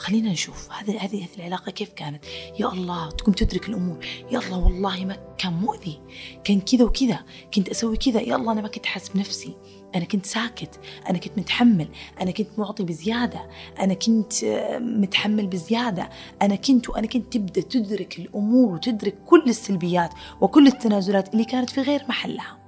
[0.00, 0.72] خلينا نشوف.
[0.72, 2.24] هذه هذه العلاقة كيف كانت؟
[2.60, 3.98] يا الله تقوم تدرك الأمور.
[4.30, 6.00] يا الله والله ما كان مؤذي.
[6.44, 7.18] كان كذا وكذا.
[7.54, 8.20] كنت أسوي كذا.
[8.20, 9.56] يا الله أنا ما كنت حاسس بنفسي.
[9.94, 10.80] أنا كنت ساكت.
[11.10, 11.88] أنا كنت متحمل.
[12.20, 13.48] أنا كنت معطي بزيادة.
[13.80, 16.10] أنا كنت آه، متحمل بزيادة.
[16.42, 20.10] أنا كنت وأنا كنت تبدأ تدرك الأمور وتدرك كل السلبيات
[20.40, 22.58] وكل التنازلات اللي كانت في غير محلها.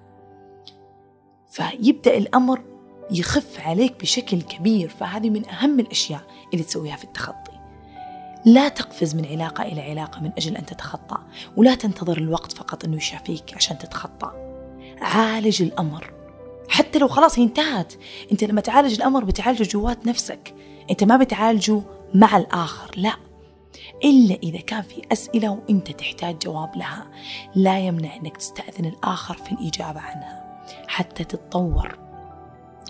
[1.48, 2.71] فيبدأ الأمر
[3.12, 6.22] يخف عليك بشكل كبير فهذه من أهم الأشياء
[6.52, 7.52] اللي تسويها في التخطي.
[8.44, 11.18] لا تقفز من علاقة إلى علاقة من أجل أن تتخطى
[11.56, 14.32] ولا تنتظر الوقت فقط أنه يشافيك عشان تتخطى.
[15.00, 16.12] عالج الأمر.
[16.68, 17.94] حتى لو خلاص هي انتهت
[18.32, 20.54] أنت لما تعالج الأمر بتعالجه جوات نفسك.
[20.90, 21.82] أنت ما بتعالجه
[22.14, 23.16] مع الآخر لا.
[24.04, 27.06] إلا إذا كان في أسئلة وأنت تحتاج جواب لها
[27.54, 32.11] لا يمنع أنك تستأذن الآخر في الإجابة عنها حتى تتطور.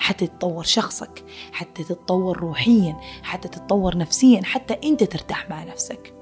[0.03, 6.15] حتى تتطور شخصك حتى تتطور روحيا حتى تتطور نفسيا حتى أنت ترتاح مع نفسك.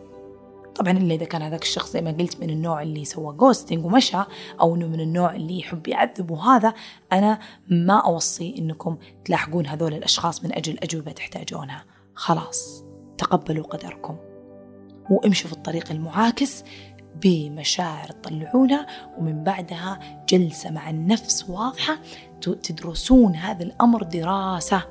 [0.75, 4.19] طبعا إلا إذا كان هذاك الشخص زي ما قلت من النوع اللي سوى جوستنج ومشى
[4.61, 6.75] أو إنه من النوع اللي يحب يعذب وهذا
[7.13, 7.39] أنا
[7.69, 11.85] ما أوصي إنكم تلاحقون هذول الأشخاص من أجل أجوبة تحتاجونها.
[12.15, 12.85] خلاص
[13.19, 14.17] تقبلوا قدركم.
[15.11, 16.65] وامشوا في الطريق المعاكس.
[17.23, 18.87] بمشاعر تطلعونها
[19.19, 21.99] ومن بعدها جلسة مع النفس واضحة
[22.41, 24.83] تدرسون هذا الأمر دراسة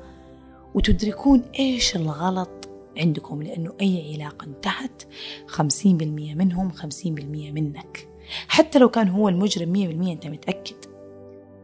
[0.74, 5.02] وتدركون إيش الغلط عندكم لأنه أي علاقة انتهت
[5.46, 8.08] خمسين بالمية منهم خمسين بالمية منك.
[8.48, 10.79] حتى لو كان هو المجرم مية بالمية أنت متأكد؟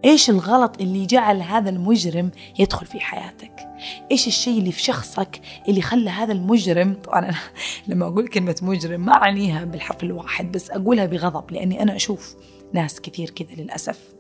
[0.07, 3.69] إيش الغلط اللي جعل هذا المجرم يدخل في حياتك؟
[4.11, 7.35] إيش الشيء اللي في شخصك اللي خلى هذا المجرم طبعا أنا
[7.88, 12.37] لما أقول كلمة مجرم ما أعنيها بالحرف الواحد بس أقولها بغضب لأني أنا أشوف
[12.73, 14.14] ناس كثير كذا للأسف.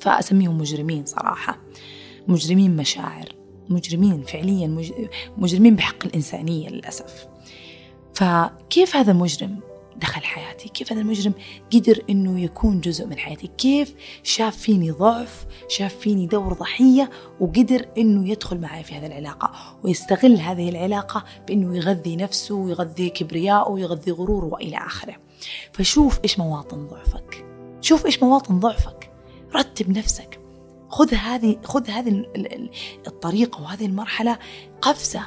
[0.00, 1.58] فأسميهم مجرمين صراحة.
[2.28, 3.28] مجرمين مشاعر.
[3.68, 4.84] مجرمين فعليا
[5.36, 7.26] مجرمين بحق الإنسانية للأسف.
[8.14, 9.60] فكيف هذا المجرم
[9.98, 11.32] دخل حياتي كيف هذا المجرم
[11.74, 17.86] قدر أنه يكون جزء من حياتي؟ كيف شاف فيني ضعف شاف فيني دور ضحية وقدر
[17.98, 19.52] أنه يدخل معي في هذه العلاقة
[19.84, 25.16] ويستغل هذه العلاقة بأنه يغذي نفسه ويغذي كبرياءه ويغذي غروره وإلى آخره.
[25.72, 27.46] فشوف إيش مواطن ضعفك.
[27.80, 29.10] شوف إيش مواطن ضعفك.
[29.54, 30.40] رتب نفسك.
[30.88, 32.24] خذ هذه خذ هذه
[33.06, 34.38] الطريقة وهذه المرحلة
[34.82, 35.22] قفزة.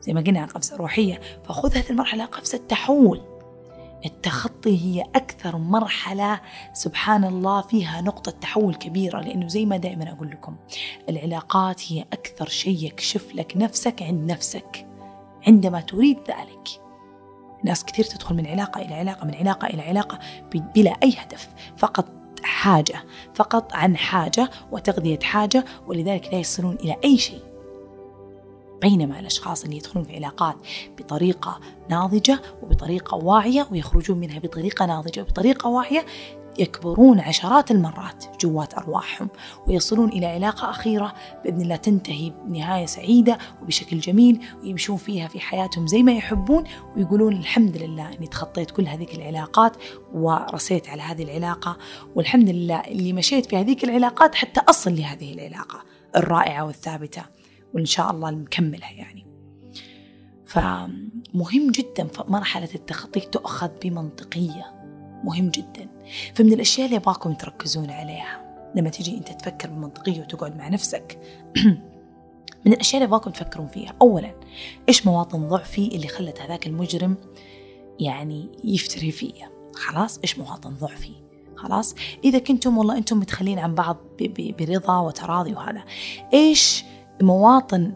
[0.00, 1.20] زي ما قلنا قفزة روحية.
[1.44, 3.33] فخذ هذه المرحلة قفزة تحول.
[4.04, 6.40] التخطي هي أكثر مرحلة
[6.72, 10.56] سبحان الله فيها نقطة تحول كبيرة لأنه زي ما دائما أقول لكم
[11.08, 14.86] العلاقات هي أكثر شيء يكشف لك نفسك عند نفسك
[15.46, 16.68] عندما تريد ذلك.
[17.64, 20.18] ناس كثير تدخل من علاقة إلى علاقة من علاقة إلى علاقة
[20.52, 22.06] بلا أي هدف فقط
[22.42, 27.53] حاجة فقط عن حاجة وتغذية حاجة ولذلك لا يصلون إلى أي شيء.
[28.82, 30.56] بينما الأشخاص اللي يدخلون في علاقات
[30.98, 31.60] بطريقة
[31.90, 36.06] ناضجة وبطريقة واعية ويخرجون منها بطريقة ناضجة وبطريقة واعية
[36.58, 39.28] يكبرون عشرات المرات جوات أرواحهم
[39.66, 45.86] ويصلون إلى علاقة أخيرة بإذن الله تنتهي بنهاية سعيدة وبشكل جميل ويمشون فيها في حياتهم
[45.86, 46.64] زي ما يحبون
[46.96, 49.76] ويقولون الحمد لله أني تخطيت كل هذه العلاقات
[50.14, 51.76] ورسيت على هذه العلاقة
[52.14, 55.82] والحمد لله اللي مشيت في هذه العلاقات حتى أصل لهذه العلاقة
[56.16, 57.22] الرائعة والثابتة.
[57.74, 59.26] وإن شاء الله نكملها يعني.
[60.46, 64.74] فمهم جدا مرحلة التخطي تؤخذ بمنطقية.
[65.24, 65.88] مهم جدا.
[66.34, 68.44] فمن الأشياء اللي أبغاكم تركزون عليها
[68.76, 71.18] لما تيجي أنت تفكر بمنطقية وتقعد مع نفسك
[72.66, 73.94] من الأشياء اللي أبغاكم تفكرون فيها.
[74.02, 74.34] أولا
[74.88, 77.16] إيش مواطن ضعفي اللي خلت هذاك المجرم
[78.00, 81.12] يعني يفتري فيا خلاص إيش مواطن ضعفي؟
[81.56, 83.96] خلاص إذا كنتم والله أنتم متخلين عن بعض
[84.58, 85.84] برضا وتراضي وهذا.
[86.34, 86.84] إيش
[87.22, 87.92] مواطن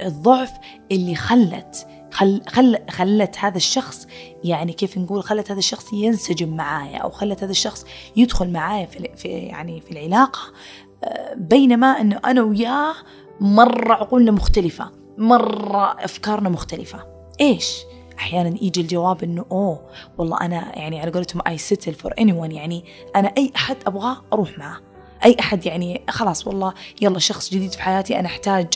[0.00, 0.52] الضعف
[0.92, 4.06] اللي خلت خل خل خلت هذا الشخص
[4.44, 9.10] يعني كيف نقول خلت هذا الشخص ينسجم معايا أو خلت هذا الشخص يدخل معايا في,
[9.16, 10.40] في يعني في العلاقة.
[11.04, 12.94] آه، بينما إنه أنا وياه
[13.40, 17.06] مرة عقولنا مختلفة مرة أفكارنا مختلفة.
[17.40, 17.78] إيش؟
[18.18, 19.86] أحيانا يجي الجواب إنه أوه
[20.18, 22.84] والله أنا يعني على قولتهم I settle for any يعني
[23.16, 24.80] أنا أي أحد أبغاه أروح معه
[25.24, 28.66] أي أحد يعني خلاص والله يلا شخص جديد في حياتي أنا أحتاج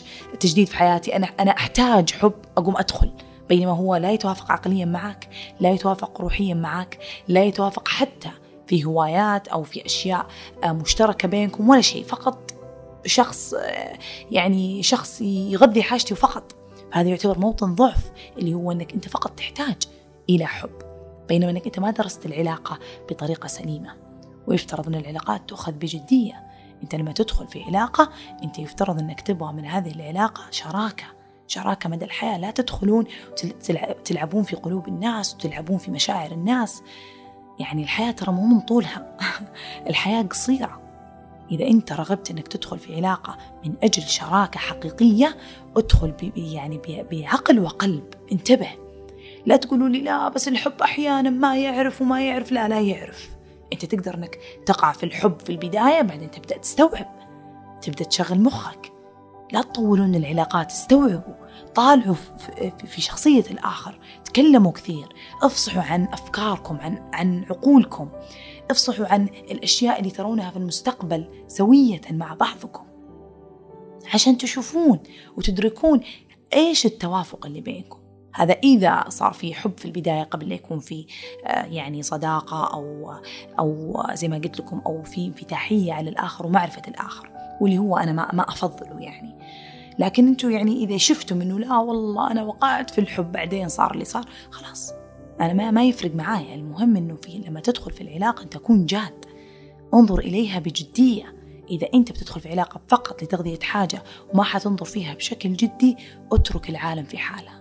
[0.40, 3.10] تجديد في حياتي أنا أنا أحتاج حب أقوم أدخل.
[3.48, 5.28] بينما هو لا يتوافق عقليا معك
[5.60, 6.98] لا يتوافق روحيا معك
[7.28, 8.30] لا يتوافق حتى
[8.66, 10.26] في هوايات أو في أشياء
[10.64, 12.54] آه، مشتركة بينكم ولا شيء فقط
[13.06, 13.98] شخص آه،
[14.30, 16.54] يعني شخص يغذي حاجتي فقط
[16.92, 19.76] هذا يعتبر موطن ضعف اللي هو إنك أنت فقط تحتاج
[20.30, 20.70] إلى حب.
[21.28, 22.78] بينما إنك أنت ما درست العلاقة
[23.10, 24.09] بطريقة سليمة.
[24.46, 26.50] ويفترض أن العلاقات تؤخذ بجدية.
[26.82, 28.10] أنت لما تدخل في علاقة
[28.42, 31.04] أنت يفترض أنك تبغى من هذه العلاقة شراكة.
[31.46, 32.38] شراكة مدى الحياة.
[32.38, 33.04] لا تدخلون
[34.04, 36.82] تلعبون في قلوب الناس وتلعبون في مشاعر الناس.
[37.58, 39.16] يعني الحياة ترى مو من طولها.
[39.90, 40.80] الحياة قصيرة.
[41.52, 45.36] إذا أنت رغبت أنك تدخل في علاقة من أجل شراكة حقيقية
[45.76, 46.80] ادخل يعني
[47.12, 48.14] بعقل وقلب.
[48.32, 48.68] انتبه.
[49.46, 52.52] لا تقولوا لي لا بس الحب أحيانا ما يعرف وما يعرف.
[52.52, 53.39] لا لا يعرف.
[53.72, 57.20] أنت تقدر أنك تقع في الحب في البداية بعدين تبدأ تستوعب
[57.82, 58.92] تبدأ تشغل مخك.
[59.52, 61.34] لا تطولون العلاقات استوعبوا
[61.74, 62.14] طالعوا
[62.86, 65.08] في شخصية الآخر تكلموا كثير
[65.42, 68.08] افصحوا عن أفكاركم عن, عن عقولكم
[68.70, 72.84] افصحوا عن الأشياء اللي ترونها في المستقبل سوية مع بعضكم.
[74.14, 74.98] عشان تشوفون
[75.36, 76.00] وتدركون
[76.52, 77.99] إيش التوافق اللي بينكم.
[78.34, 81.06] هذا إذا صار في حب في البداية قبل لا يكون في
[81.46, 83.14] آه، يعني صداقة أو
[83.58, 88.12] أو زي ما قلت لكم أو في انفتاحية على الآخر ومعرفة الآخر واللي هو أنا
[88.12, 89.34] ما ما أفضله يعني.
[89.98, 94.04] لكن أنتم يعني إذا شفتم انه لا والله أنا وقعت في الحب بعدين صار اللي
[94.04, 94.92] صار خلاص.
[95.40, 96.54] أنا ما, ما يفرق معايا.
[96.54, 99.24] المهم أنه في لما تدخل في العلاقة تكون جاد.
[99.94, 101.40] انظر إليها بجدية.
[101.70, 104.02] إذا أنت بتدخل في علاقة فقط لتغذية حاجة
[104.34, 105.96] وما حتنظر فيها بشكل جدي
[106.32, 107.59] اترك العالم في حاله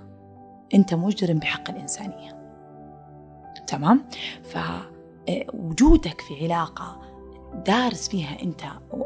[0.74, 2.40] أنت مجرم بحق الإنسانية.
[3.68, 4.06] تمام؟
[4.44, 7.02] فوجودك في علاقة
[7.66, 8.62] دارس فيها أنت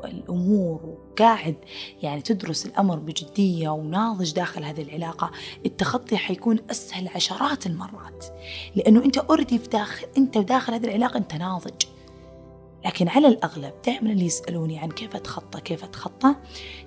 [0.05, 1.55] الأمور وقاعد
[2.01, 5.31] يعني تدرس الأمر بجدية وناضج داخل هذه العلاقة
[5.65, 8.25] التخطي حيكون أسهل عشرات المرات.
[8.75, 11.85] لأنه أنت أوريدي في داخل أنت داخل هذه العلاقة أنت ناضج.
[12.85, 16.35] لكن على الأغلب دائما اللي يسألوني عن كيف أتخطى كيف أتخطى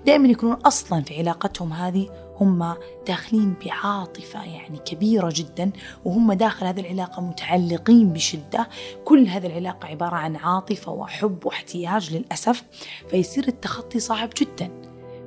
[0.05, 2.75] دائما يكونون أصلا في علاقتهم هذه هم
[3.07, 5.71] داخلين بعاطفة يعني كبيرة جدا
[6.05, 8.69] وهم داخل هذه العلاقة متعلقين بشدة.
[9.05, 12.63] كل هذه العلاقة عبارة عن عاطفة وحب واحتياج للأسف
[13.09, 14.71] فيصير التخطي صعب جدا.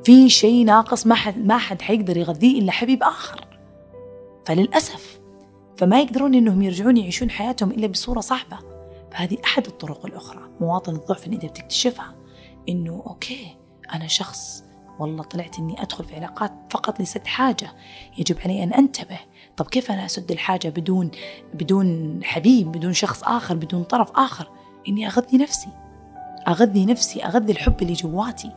[0.04, 3.46] في شيء ناقص ما حد ما حد حيقدر يغذيه إلا حبيب آخر.
[4.46, 5.20] فللأسف
[5.76, 8.69] فما يقدرون إنهم يرجعون يعيشون حياتهم إلا بصورة صعبة.
[9.12, 10.50] فهذه أحد الطرق الأخرى.
[10.60, 12.14] مواطن الضعف اللي أنت بتكتشفها.
[12.68, 13.56] إنه أوكي
[13.94, 14.64] أنا شخص
[14.98, 17.72] والله طلعت إني أدخل في علاقات فقط لسد حاجة.
[18.18, 19.18] يجب علي أن أنتبه.
[19.56, 21.10] طب كيف أنا أسد الحاجة بدون
[21.54, 24.50] بدون حبيب بدون شخص آخر بدون طرف آخر؟
[24.88, 25.68] إني أغذي نفسي.
[26.48, 28.52] أغذي نفسي أغذي الحب اللي جواتي.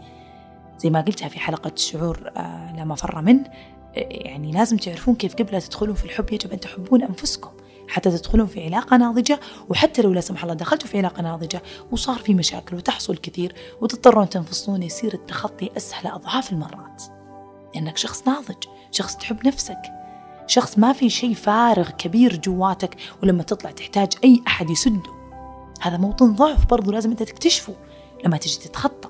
[0.77, 3.51] زي ما قلتها في حلقة الشعور آه لا مفر منه.
[3.95, 7.51] يعني لازم تعرفون كيف قبل لا تدخلون في الحب يجب أن تحبون أنفسكم.
[7.87, 12.19] حتى تدخلون في علاقة ناضجة وحتى لو لا سمح الله دخلتوا في علاقة ناضجة وصار
[12.19, 17.03] في مشاكل وتحصل كثير وتضطرون تنفصلون يصير التخطي أسهل أضعاف المرات.
[17.75, 19.81] لأنك شخص ناضج شخص تحب نفسك
[20.47, 25.11] شخص ما في شيء فارغ كبير جواتك ولما تطلع تحتاج أي أحد يسده.
[25.81, 27.75] هذا موطن ضعف برضو لازم أنت تكتشفه
[28.25, 29.09] لما تجي تتخطى.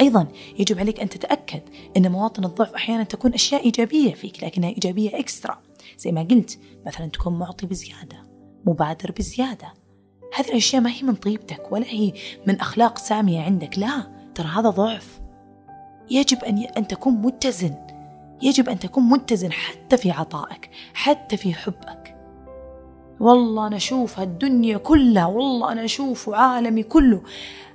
[0.00, 0.26] أيضا
[0.58, 1.62] يجب عليك أن تتأكد
[1.96, 5.58] أن مواطن الضعف أحيانا تكون أشياء إيجابية فيك لكنها إيجابية إكسترا.
[5.98, 8.16] زي ما قلت مثلا تكون معطي بزيادة
[8.66, 9.74] مبادر بزيادة.
[10.34, 12.12] هذه الأشياء ما هي من طيبتك ولا هي
[12.46, 15.20] من أخلاق سامية عندك لا ترى هذا ضعف.
[16.10, 17.74] يجب أن أن تكون متزن.
[18.42, 22.16] يجب أن تكون متزن حتى في عطائك حتى في حبك.
[23.20, 27.22] والله أنا أشوف الدنيا كلها والله أنا أشوف عالمي كله.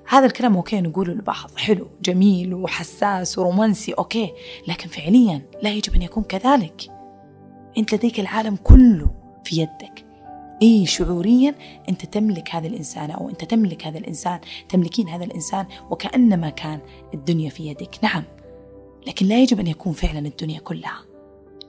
[0.07, 1.51] هذا الكلام okay نقوله لبعض.
[1.57, 4.33] حلو جميل وحساس ورومانسي okay.
[4.67, 6.94] لكن فعليا لا يجب أن يكون كذلك.
[7.77, 9.11] أنت لديك العالم كله
[9.43, 10.05] في يدك.
[10.61, 11.55] إيه شعوريا
[11.89, 16.79] أنت تملك هذا الإنسان أو أنت تملك هذا الإنسان تملكين هذا الإنسان وكأنما كان
[17.13, 17.95] الدنيا في يدك.
[18.03, 18.23] نعم.
[19.07, 21.05] لكن لا يجب أن يكون فعلا الدنيا كلها.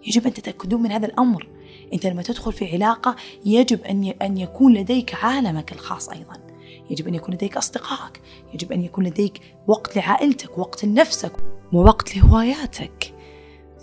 [0.06, 1.48] يجب أن تتأكدون من هذا الأمر.
[1.92, 6.36] أنت لما تدخل في علاقة يجب أن أن يكون لديك عالمك الخاص أيضا.
[6.90, 8.20] يجب أن يكون لديك أصدقائك.
[8.54, 11.32] يجب أن يكون لديك وقت لعائلتك وقت لنفسك
[11.72, 13.15] ووقت لهواياتك.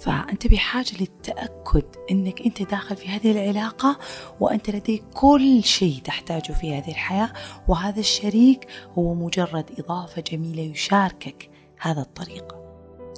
[0.03, 3.99] فأنت بحاجة للتأكد أنك أنت داخل في هذه العلاقة
[4.39, 7.33] وأنت لديك كل شيء تحتاجه في هذه الحياة
[7.67, 11.49] وهذا الشريك هو مجرد إضافة جميلة يشاركك
[11.79, 12.55] هذا الطريق.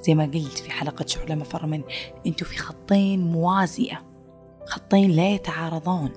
[0.04, 1.82] زي ما قلت في حلقة شعور لما فر من
[2.28, 4.02] أنتوا في خطين موازية
[4.66, 6.10] خطين لا يتعارضون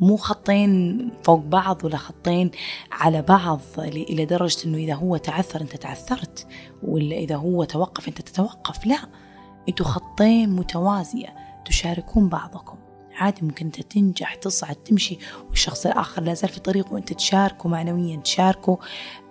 [0.00, 2.50] مو خطين فوق بعض ولا خطين
[2.92, 6.46] على بعض إلى درجة أنه إذا هو تعثر أنت تعثرت
[6.82, 9.29] ولا إذا هو توقف أنت تتوقف لا.
[9.70, 12.76] أنتوا خطين متوازية تشاركون بعضكم.
[13.16, 15.18] عادي ممكن انت تنجح تصعد تمشي
[15.50, 18.78] والشخص الآخر لا زال في طريقه وانت تشاركه معنويا تشاركه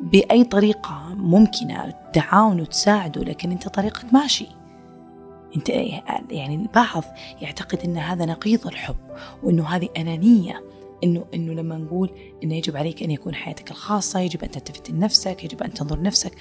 [0.01, 4.47] بأي طريقة ممكنة تعاونوا تساعدوا لكن انت طريقك ماشي.
[5.55, 5.69] انت
[6.29, 7.03] يعني البعض
[7.41, 8.97] يعتقد إن هذا نقيض الحب
[9.43, 10.63] وإنه هذه أنانية.
[11.03, 12.09] انه إنه لما نقول
[12.43, 16.31] إنه يجب عليك أن يكون حياتك الخاصة يجب أن تلتفت لنفسك يجب أن تنظر نفسك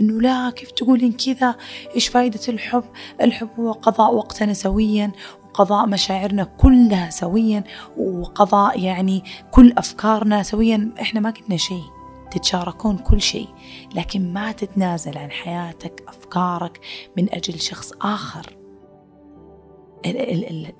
[0.00, 1.56] إنه لا كيف تقولين كذا؟
[1.94, 2.84] إيش فائده الحب؟
[3.20, 5.12] الحب هو قضاء وقتنا سويا
[5.44, 7.64] وقضاء مشاعرنا كلها سويا
[7.96, 10.92] وقضاء يعني كل أفكارنا سويا.
[11.00, 11.84] إحنا ما قلنا شيء
[12.30, 13.48] تتشاركون كل شيء
[13.94, 16.80] لكن ما تتنازل عن حياتك أفكارك
[17.16, 18.57] من أجل شخص آخر.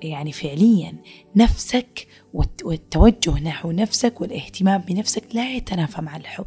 [0.03, 0.95] يعني فعليا
[1.35, 2.07] نفسك
[2.63, 6.45] والتوجه نحو نفسك والاهتمام بنفسك لا يتنافى مع الحب.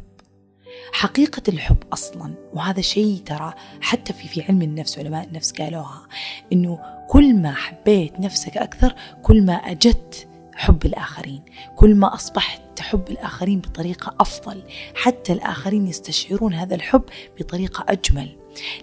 [0.93, 6.07] حقيقة الحب أصلا وهذا شيء ترى حتى في في علم النفس علماء النفس قالوها
[6.53, 6.79] إنه
[7.09, 11.41] كل ما حبيت نفسك أكثر كل ما أجدت حب الآخرين
[11.75, 14.63] كل ما أصبحت تحب الآخرين بطريقة أفضل
[14.95, 17.03] حتى الآخرين يستشعرون هذا الحب
[17.39, 18.37] بطريقة أجمل.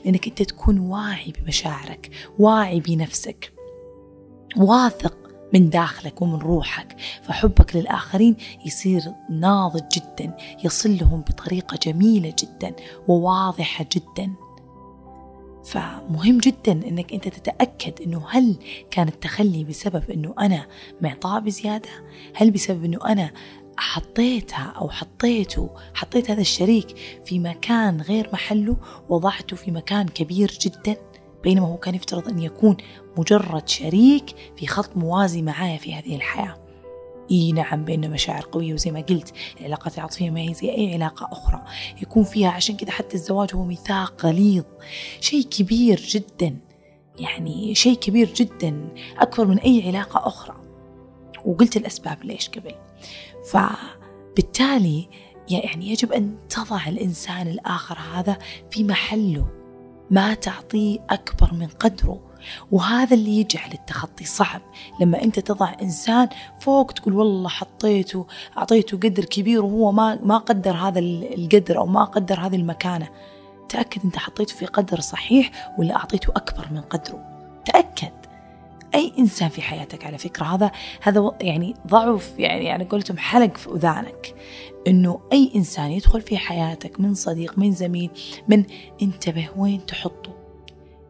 [0.05, 3.53] لأنك أنت تكون واعي بمشاعرك واعي بنفسك.
[4.57, 5.14] واثق
[5.55, 8.36] من داخلك ومن روحك فحبك للآخرين
[8.66, 12.74] يصير ناضج جدا يصل لهم بطريقة جميلة جدا
[13.09, 14.32] وواضحة جدا
[15.64, 18.57] فمهم جدا إنك أنت تتأكد إنه هل
[18.90, 20.66] كان التخلي بسبب إنه أنا
[21.01, 21.88] معطاء بزيادة؟
[22.34, 23.30] هل بسبب إنه أنا
[23.76, 28.76] حطيتها أو حطيته حطيت هذا الشريك في مكان غير محله
[29.09, 30.96] وضعته في مكان كبير جدا
[31.42, 32.76] بينما هو كان يفترض أن يكون
[33.16, 36.56] مجرد شريك في خط موازي معايا في هذه الحياة.
[37.30, 41.28] إي نعم بيننا مشاعر قوية وزي ما قلت العلاقات العاطفية ما هي زي أي علاقة
[41.32, 41.62] أخرى.
[42.02, 44.64] يكون فيها عشان كذا حتى الزواج هو ميثاق غليظ.
[45.20, 46.56] شيء كبير جدا
[47.18, 48.88] يعني شيء كبير جدا
[49.18, 50.56] أكبر من أي علاقة أخرى.
[51.44, 52.74] وقلت الأسباب ليش قبل.
[53.50, 55.08] فبالتالي
[55.48, 58.38] يعني يجب أن تضع الإنسان الآخر هذا
[58.70, 59.46] في محله
[60.11, 62.30] ما تعطيه أكبر من قدره.
[62.70, 64.61] وهذا اللي يجعل التخطي صعب.
[65.01, 66.28] لما أنت تضع إنسان
[66.61, 68.26] فوق تقول والله حطيته
[68.59, 73.09] أعطيته قدر كبير وهو ما ما قدر هذا القدر أو ما قدر هذه المكانة.
[73.68, 77.24] تأكد أنت حطيته في قدر صحيح ولا أعطيته أكبر من قدره.
[77.64, 78.12] تأكد.
[78.95, 80.70] أي إنسان في حياتك على فكرة هذا
[81.03, 84.34] هذا يعني ضعف يعني يعني قلتم حلق في أذانك.
[84.86, 88.11] إنه أي إنسان يدخل في حياتك من صديق من زميل
[88.49, 88.64] من
[89.03, 90.39] انتبه وين تحطه.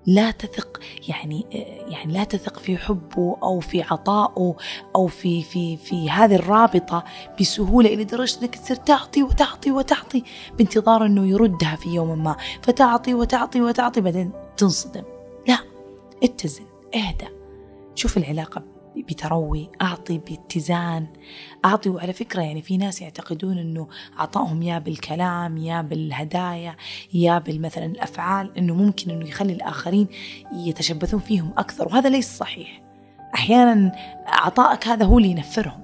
[0.06, 1.46] لا تثق يعني
[1.88, 4.54] يعني لا تثق في حبه أو في عطائه
[4.96, 7.04] أو في في في هذه الرابطة
[7.40, 10.22] بسهولة إلى درجة إنك تصير تعطي وتعطي وتعطي
[10.58, 12.36] بانتظار إنه يردها في يوم ما.
[12.62, 15.02] فتعطي وتعطي وتعطي بعدين تنصدم.
[15.48, 15.58] لا
[16.22, 17.28] اتزن اهدأ.
[17.94, 18.69] شوف العلاقة.
[18.96, 21.06] بتروي أعطي باتزان.
[21.64, 23.88] أعطي وعلى فكرة يعني في ناس يعتقدون أنه
[24.18, 26.76] عطائهم يا بالكلام يا بالهدايا
[27.14, 30.08] يا بالمثلا الأفعال أنه ممكن أنه يخلي الآخرين
[30.52, 32.82] يتشبثون فيهم أكثر وهذا ليس صحيح.
[33.34, 33.92] أحيانا
[34.26, 35.80] عطائك هذا هو اللي ينفرهم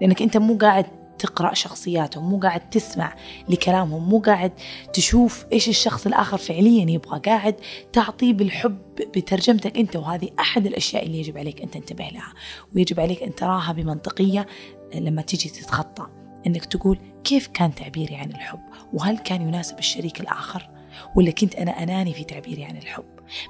[0.00, 0.86] لأنك أنت مو قاعد
[1.20, 3.14] تقرأ شخصياتهم مو قاعد تسمع
[3.48, 4.52] لكلامهم مو قاعد
[4.92, 7.20] تشوف إيش الشخص الآخر فعليا يبغى.
[7.20, 7.54] قاعد
[7.92, 8.78] تعطيه بالحب
[9.16, 12.32] بترجمتك أنت وهذه أحد الأشياء اللي يجب عليك أن تنتبه لها
[12.74, 14.46] ويجب عليك أن تراها بمنطقية
[14.94, 16.06] لما تيجي تتخطى.
[16.46, 18.60] أنك تقول كيف كان تعبيري عن الحب؟
[18.92, 20.70] وهل كان يناسب الشريك الآخر؟
[21.16, 23.04] ولا كنت أنا أناني في تعبيري عن الحب؟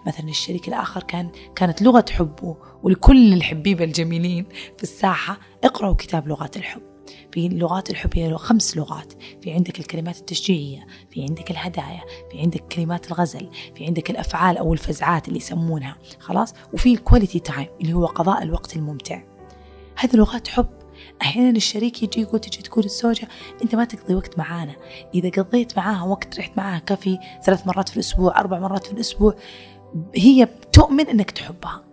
[0.06, 4.46] مثلا الشريك الآخر كان كانت لغة حبه ولكل الحبيبة الجميلين
[4.76, 6.89] في الساحة اقرأوا كتاب لغات الحب.
[7.32, 9.12] في لغات الحب هي خمس لغات.
[9.42, 12.00] في عندك الكلمات التشجيعية في عندك الهدايا
[12.30, 15.96] في عندك كلمات الغزل في عندك الأفعال أو الفزعات اللي يسمونها.
[16.18, 19.22] خلاص؟ وفي ال quality time اللي هو قضاء الوقت الممتع.
[19.96, 20.68] هذه لغات حب.
[21.22, 23.28] أحيانا الشريك يجي يقول تجي تقول الزوجة
[23.62, 24.76] أنت ما تقضي وقت معانا.
[25.14, 29.34] إذا قضيت معاها وقت رحت معاها كافي ثلاث مرات في الأسبوع أربع مرات في الأسبوع.
[30.14, 31.84] هي تؤمن إنك تحبها.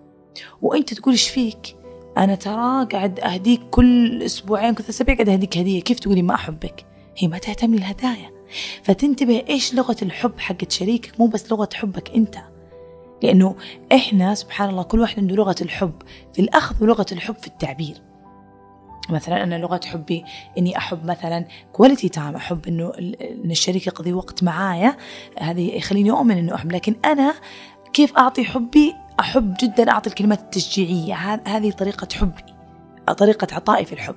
[0.61, 1.76] وأنت تقول إيش فيك؟
[2.17, 5.81] أنا ترى قاعد أهديك كل أسبوعين كل أسبوع قاعد أهديك هدية.
[5.81, 6.85] كيف تقولي ما أحبك؟
[7.17, 8.31] هي ما تهتم للهدايا.
[8.83, 12.37] فتنتبه إيش لغة الحب حقت شريكك؟ مو بس لغة حبك أنت.
[13.23, 13.55] لأنه
[13.93, 15.93] إحنا سبحان الله كل واحد عنده لغة الحب.
[16.33, 18.01] في الأخذ ولغة الحب في التعبير.
[19.09, 20.23] مثلا أنا لغة حبي
[20.57, 24.97] إني أحب مثلا quality time أحب إنه إن الشريك يقضي وقت معايا.
[25.39, 26.71] هذه يخليني أؤمن إنه أحب.
[26.71, 27.33] لكن أنا
[27.93, 31.15] كيف أعطي حبي؟ أحب جدا أعطي الكلمات التشجيعية.
[31.45, 32.57] هذه طريقة حبي
[33.13, 34.15] طريقة عطائي في الحب.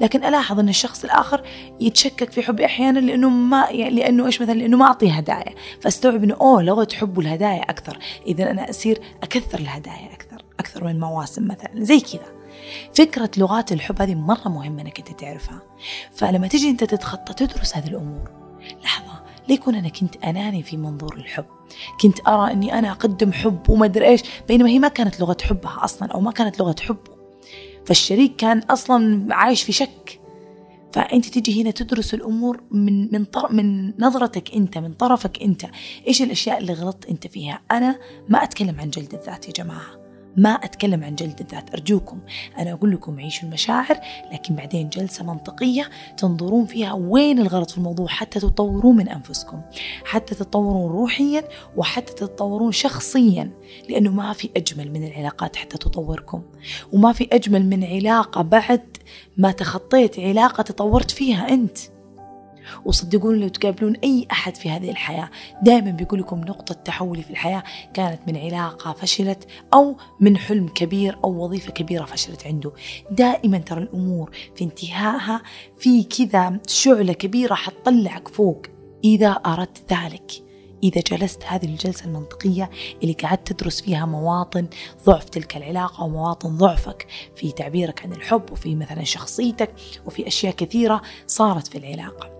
[0.00, 1.42] لكن ألاحظ أن الشخص الآخر
[1.80, 5.54] يتشكك في حبي أحيانا لأنه ما لأنه إيش مثلا لأنه ما أعطيه هدايا.
[5.80, 7.98] فأستوعب أنه أوه لغة حبه الهدايا أكثر.
[8.26, 11.70] إذا أنا أصير أكثر الهدايا أكثر أكثر من مواسم مثلا.
[11.84, 12.34] زي كذا.
[12.94, 15.62] فكرة لغات الحب هذه مرة مهمة أنك أنت تعرفها.
[16.12, 18.30] فلما تجي أنت تتخطى تدرس هذه الأمور.
[18.84, 21.44] لحظة ليكون أنا كنت أناني في منظور الحب.
[22.00, 25.84] كنت أرى أني أنا أقدم حب وما أدري إيش بينما هي ما كانت لغة حبها
[25.84, 27.14] أصلا أو ما كانت لغة حبه.
[27.86, 30.20] فالشريك كان أصلا عايش في شك.
[30.92, 35.66] فأنت تجي هنا تدرس الأمور من من طر من نظرتك أنت من طرفك أنت.
[36.06, 37.98] إيش الأشياء اللي غلطت أنت فيها؟ أنا
[38.28, 40.03] ما أتكلم عن جلد الذات يا جماعة.
[40.36, 42.20] ما أتكلم عن جلد الذات أرجوكم
[42.58, 44.00] أنا أقول لكم عيشوا المشاعر
[44.32, 49.60] لكن بعدين جلسة منطقية تنظرون فيها وين الغلط في الموضوع حتى تطورون من أنفسكم
[50.04, 51.44] حتى تتطورون روحيا
[51.76, 53.50] وحتى تتطورون شخصيا
[53.88, 56.42] لأنه ما في أجمل من العلاقات حتى تطوركم
[56.92, 58.96] وما في أجمل من علاقة بعد
[59.36, 61.78] ما تخطيت علاقة تطورت فيها أنت.
[62.84, 65.30] وصدقوني لو تقابلون أي أحد في هذه الحياة
[65.62, 67.62] دائما بيقول لكم نقطة تحولي في الحياة
[67.94, 72.72] كانت من علاقة فشلت أو من حلم كبير أو وظيفة كبيرة فشلت عنده.
[73.10, 75.42] دائما ترى الأمور في انتهائها
[75.78, 78.62] في كذا شعلة كبيرة حتطلعك فوق.
[79.04, 80.44] إذا أردت ذلك
[80.84, 82.70] إذا جلست هذه الجلسة المنطقية
[83.02, 84.66] اللي قعدت تدرس فيها مواطن
[85.06, 87.06] ضعف تلك العلاقة ومواطن ضعفك
[87.36, 89.74] في تعبيرك عن الحب وفي مثلا شخصيتك
[90.06, 92.33] وفي أشياء كثيرة صارت في العلاقة.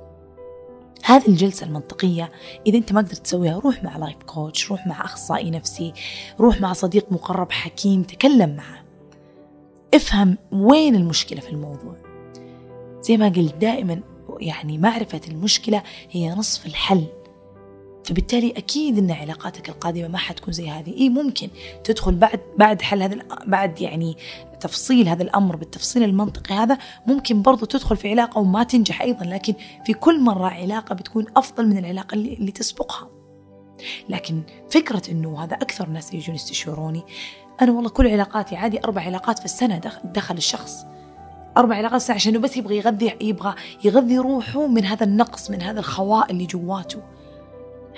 [1.04, 2.32] هذه الجلسة المنطقية
[2.66, 5.92] إذا أنت ما قدرت تسويها روح مع لايف كوتش روح مع أخصائي نفسي
[6.40, 8.84] روح مع صديق مقرب حكيم تكلم معه.
[9.94, 11.96] افهم وين المشكلة في الموضوع.
[13.00, 14.00] زي ما قلت دائما
[14.40, 17.04] يعني معرفة المشكلة هي نصف الحل.
[18.04, 20.96] فبالتالي أكيد إن علاقاتك القادمة ما حتكون زي هذه.
[20.96, 21.48] اي ممكن
[21.84, 24.16] تدخل بعد بعد حل هذا بعد يعني
[24.60, 29.54] تفصيل هذا الأمر بالتفصيل المنطقي هذا ممكن برضو تدخل في علاقة وما تنجح أيضا لكن
[29.86, 33.08] في كل مرة علاقة بتكون أفضل من العلاقة اللي, اللي تسبقها.
[34.08, 37.02] لكن فكرة إنه هذا أكثر ناس يجون يستشيروني
[37.62, 40.84] أنا والله كل علاقاتي عادي أربع علاقات في السنة دخل الشخص.
[41.56, 46.30] أربع علاقات عشان بس يبغى يغذي يبغى يغذي روحه من هذا النقص من هذا الخواء
[46.30, 47.13] اللي جواته.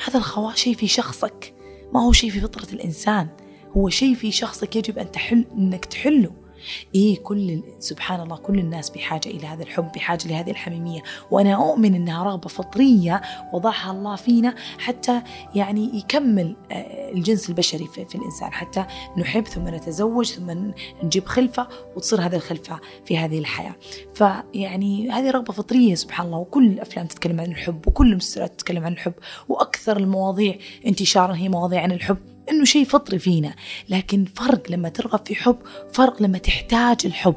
[0.05, 1.55] هذا الخواء شيء في شخصك.
[1.93, 3.29] ما هو شيء في فطرة الإنسان.
[3.77, 6.33] هو شيء في شخصك يجب أن تحل أنك تحله.
[6.95, 11.01] إيه كل سبحان الله كل الناس بحاجة إلى هذا الحب بحاجة لهذه الحميمية.
[11.31, 15.23] وأنا أؤمن أنها رغبة فطرية وضعها الله فينا حتى
[15.55, 18.53] يعني يكمل آه، الجنس البشري في, الإنسان.
[18.53, 18.85] حتى
[19.19, 23.75] نحب ثم نتزوج ثم نجيب خلفة وتصير هذه الخلفة في هذه الحياة.
[24.15, 26.39] فيعني هذه رغبة فطرية سبحان الله.
[26.39, 29.15] وكل الأفلام تتكلم عن الحب وكل المسلسلات تتكلم عن الحب
[29.49, 32.36] وأكثر المواضيع انتشارا هي مواضيع عن الحب.
[32.51, 33.55] إنه شيء فطري فينا
[33.89, 35.57] لكن فرق لما ترغب في حب
[35.93, 37.35] فرق لما تحتاج الحب.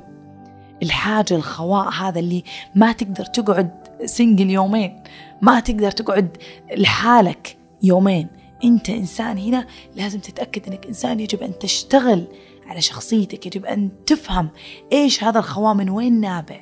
[0.84, 2.43] الحاجة الخواء هذا اللي
[2.76, 3.72] ما تقدر تقعد
[4.05, 5.03] سنجل يومين
[5.41, 6.38] ما تقدر تقعد
[6.78, 8.28] لحالك يومين.
[8.64, 12.28] أنت إنسان هنا لازم تتأكد إنك إنسان يجب أن تشتغل
[12.68, 14.49] على شخصيتك يجب أن تفهم
[14.91, 16.60] إيش هذا الخواء من وين نابع؟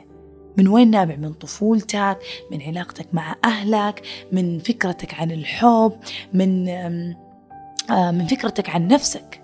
[0.57, 2.19] من وين نابع؟ من طفولتك
[2.51, 5.93] من علاقتك مع أهلك من فكرتك عن الحب
[6.33, 6.65] من
[7.89, 9.41] من فكرتك عن نفسك.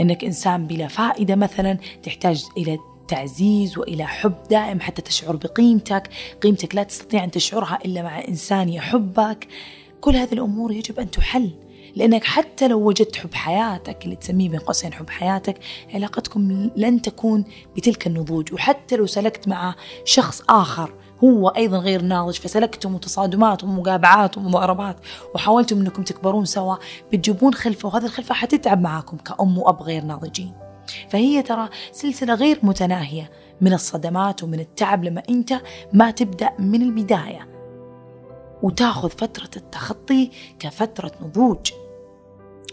[0.00, 6.10] إنك إنسان بلا فائدة مثلا تحتاج إلى تعزيز وإلى حب دائم حتى تشعر بقيمتك،
[6.42, 9.48] قيمتك لا تستطيع أن تشعرها إلا مع إنسان يحبك.
[10.00, 11.50] كل هذه الأمور يجب أن تحل
[11.96, 15.58] لأنك حتى لو وجدت حب حياتك اللي تسميه بين قوسين حب حياتك
[15.94, 17.44] علاقتكم لن تكون
[17.76, 18.52] بتلك النضوج.
[18.52, 20.94] وحتى لو سلكت مع شخص آخر
[21.24, 24.96] هو أيضا غير ناضج فسلكتم تصادمات ومقابعات ومضاربات
[25.34, 26.76] وحاولتم أنكم تكبرون سوا
[27.12, 30.52] بتجيبون خلفة وهذه الخلفة حتتعب معاكم كأم وأب غير ناضجين.
[31.08, 35.52] فهي ترى سلسلة غير متناهية من الصدمات ومن التعب لما أنت
[35.92, 37.48] ما تبدأ من البداية
[38.62, 41.72] وتاخذ فترة التخطي كفترة نضوج.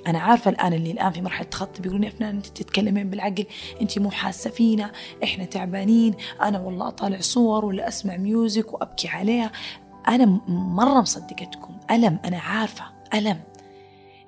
[0.07, 3.45] أنا عارفة الآن اللي الآن في مرحلة تخطي بيقولون يا فنان أنت تتكلمين بالعقل
[3.81, 4.91] أنت مو حاسه فينا
[5.23, 9.51] إحنا تعبانين أنا والله أطالع صور ولا أسمع ميوزك وأبكي عليها.
[10.07, 12.83] أنا مرة مصدقتكم ألم أنا عارفة
[13.13, 13.39] ألم.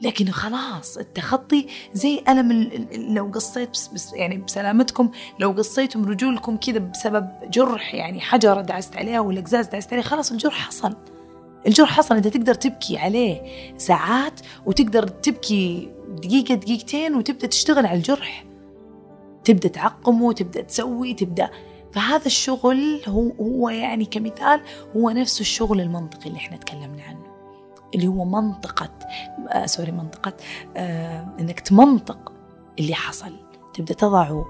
[0.01, 6.79] لكن خلاص التخطي زي ألم لو قصيت بس, بس يعني بسلامتكم لو قصيتم رجولكم كذا
[6.79, 10.95] بسبب جرح يعني حجرة دعست عليها ولا قزاز دعست عليها خلاص الجرح حصل.
[11.67, 13.41] الجرح حصل انت تقدر تبكي عليه
[13.77, 18.45] ساعات وتقدر تبكي دقيقة دقيقتين وتبدأ تشتغل على الجرح
[19.43, 21.49] تبدأ تعقمه تبدأ تسوي تبدأ.
[21.91, 24.61] فهذا الشغل هو هو يعني كمثال
[24.95, 27.27] هو نفس الشغل المنطقي اللي إحنا تكلمنا عنه
[27.95, 28.89] اللي هو منطقة
[29.49, 30.33] آه سوري منطقة
[30.77, 32.31] آه إنك تمنطق
[32.79, 33.33] اللي حصل.
[33.73, 34.45] تبدأ تضعه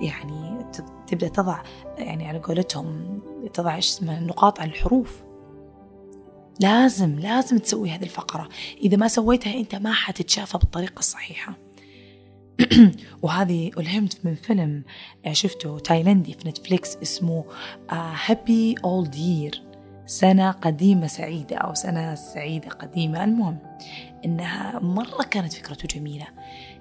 [0.00, 0.64] يعني
[1.06, 1.62] تبدأ تضع
[1.98, 3.20] يعني على قولتهم
[3.52, 5.21] تضع إيش اسمه النقاط على الحروف.
[6.60, 8.48] لازم لازم تسوي هذه الفقرة.
[8.82, 11.58] إذا ما سويتها أنت ما حتتشافى بالطريقة الصحيحة.
[13.22, 14.82] وهذه ألهمت من فيلم
[15.32, 17.44] شفته تايلندي في نتفليكس اسمه
[17.90, 19.62] Happy Old Year
[20.06, 23.24] سنة قديمة سعيدة أو سنة سعيدة قديمة.
[23.24, 23.58] المهم
[24.24, 26.26] إنها مرة كانت فكرته جميلة.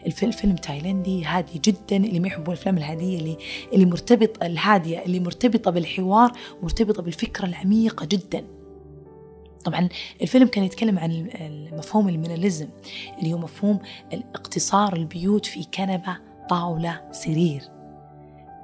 [0.06, 3.38] الفيلم تايلندي هادي جدا اللي ما يحبون الأفلام الهادية اللي
[3.74, 6.32] اللي مرتبطة الهادية اللي مرتبطة بالحوار
[6.64, 8.44] مرتبطة بالفكرة العميقة جدا.
[9.62, 9.90] طبعا
[10.22, 11.30] الفيلم كان يتكلم عن
[11.74, 12.68] مفهوم ال minimalism
[13.20, 13.80] اللي هو مفهوم
[14.14, 16.18] اقتصار البيوت في كنبة
[16.50, 17.62] طاولة سرير.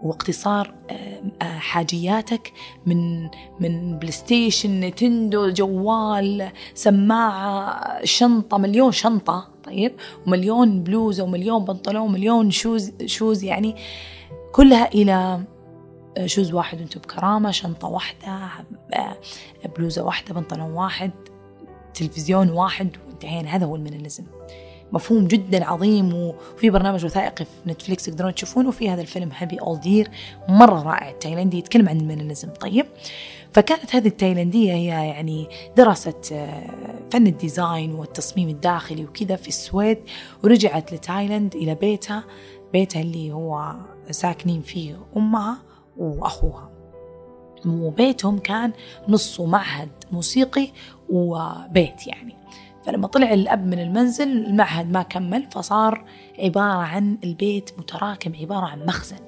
[0.04, 2.54] واقتصار آه، حاجياتك
[2.86, 3.24] من
[3.60, 9.96] من بلاي ستيشن نتندو جوال سماعة شنطة مليون شنطة طيب؟
[10.28, 13.76] ومليون بلوزة ومليون بنطلون ومليون shoes shoes يعني
[14.52, 15.44] كلها إلى
[16.26, 18.50] shoes واحد وأنتم بكرامة شنطة واحدة
[19.78, 21.12] بلوزة واحدة بنطلون واحد
[21.94, 23.56] تلفزيون واحد وانتهينا.
[23.56, 24.24] هذا هو ال minimalism
[24.92, 29.80] مفهوم جدا عظيم وفي برنامج وثائقي في نتفليكس تقدرون تشوفونه وفي هذا الفيلم Happy Old
[29.80, 30.12] Year
[30.50, 32.86] مرة رائع التايلندي يتكلم عن ال minimalism طيب
[33.54, 35.48] فكانت هذه التايلندية هي يعني
[35.78, 36.70] درست آه،
[37.12, 39.98] فن ال design والتصميم الداخلي وكذا في السويد
[40.44, 42.24] ورجعت لتايلاند إلى بيتها.
[42.74, 43.76] بيتها اللي هو
[44.12, 45.67] ساكنين فيه أمها.
[45.98, 46.70] وأخوها.
[47.66, 48.72] وبيتهم كان
[49.08, 50.68] نصه معهد موسيقي
[51.10, 52.36] وبيت يعني.
[52.84, 56.06] فلما طلع الأب من المنزل المعهد ما كمل فصار
[56.40, 59.27] عبارة عن البيت متراكم عبارة عن مخزن.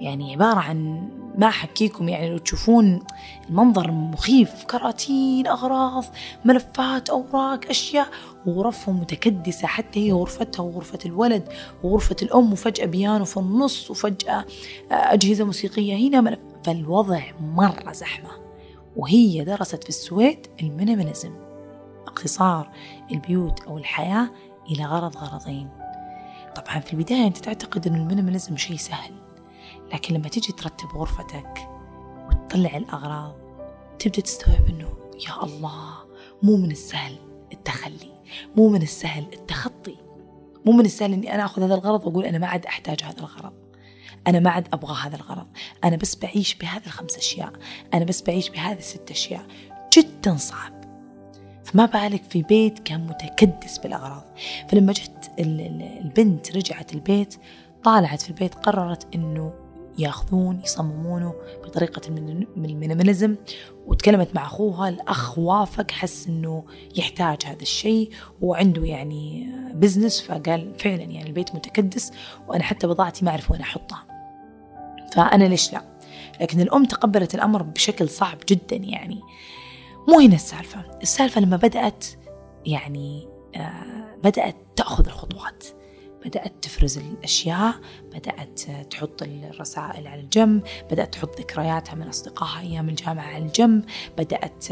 [0.00, 3.02] يعني عبارة عن ما أحكيكم يعني لو تشوفون
[3.50, 6.04] المنظر مخيف كراتين أغراض
[6.44, 8.08] ملفات أوراق أشياء
[8.46, 11.48] وغرفهم متكدسة حتى هي غرفتها وغرفة الولد
[11.82, 14.44] وغرفة الأم وفجأة بيانو في النص وفجأة
[14.90, 16.38] أجهزة موسيقية هنا ملف.
[16.64, 18.30] فالوضع مرة زحمة.
[18.96, 21.32] وهي درست في السويد ال minimalism
[22.06, 22.70] اقتصار
[23.10, 24.30] البيوت أو الحياة
[24.70, 25.68] إلى غرض غرضين.
[26.56, 29.23] طبعا في البداية أنت تعتقد أن المينيماليزم شيء سهل.
[29.94, 31.68] لكن لما تجي ترتب غرفتك
[32.28, 33.34] وتطلع الأغراض
[33.98, 34.88] تبدأ تستوعب أنه
[35.28, 35.94] يا الله
[36.42, 37.16] مو من السهل
[37.52, 38.12] التخلي
[38.56, 39.96] مو من السهل التخطي
[40.66, 43.52] مو من السهل أني أنا أخذ هذا الغرض وأقول أنا ما عاد أحتاج هذا الغرض.
[44.26, 45.46] أنا ما عاد أبغى هذا الغرض.
[45.84, 47.52] أنا بس بعيش بهذه الخمس أشياء.
[47.94, 49.46] أنا بس بعيش بهذه الست أشياء.
[49.96, 50.72] جدا صعب.
[51.64, 54.24] فما بالك في بيت كان متكدس بالأغراض.
[54.68, 57.36] فلما جت البنت رجعت البيت
[57.84, 59.63] طالعت في البيت قررت أنه
[59.98, 61.34] ياخذون يصممونه
[61.64, 63.36] بطريقة ال minimalism.
[63.86, 66.64] وتكلمت مع أخوها الأخ وافق حس أنه
[66.96, 72.12] يحتاج هذا الشيء وعنده يعني business فقال فعلا يعني البيت متكدس
[72.48, 74.04] وأنا حتى بضاعتي ما أعرف وين أحطها.
[75.12, 75.82] فأنا ليش لا؟
[76.40, 79.20] لكن الأم تقبلت الأمر بشكل صعب جدا يعني.
[80.08, 80.84] مو هنا السالفة.
[81.02, 82.06] السالفة لما بدأت
[82.66, 85.64] يعني آه بدأت تأخذ الخطوات.
[86.24, 87.74] بدأت تفرز الأشياء
[88.14, 88.60] بدأت
[88.90, 93.84] تحط الرسائل على الجنب بدأت تحط ذكرياتها من أصدقائها أيام الجامعة على الجنب
[94.18, 94.64] بدأت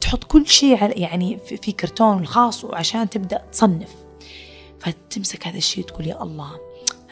[0.00, 3.94] تحط كل شيء يعني في كرتون الخاص وعشان تبدأ تصنف.
[4.80, 6.60] فتمسك هذا الشيء تقول يا الله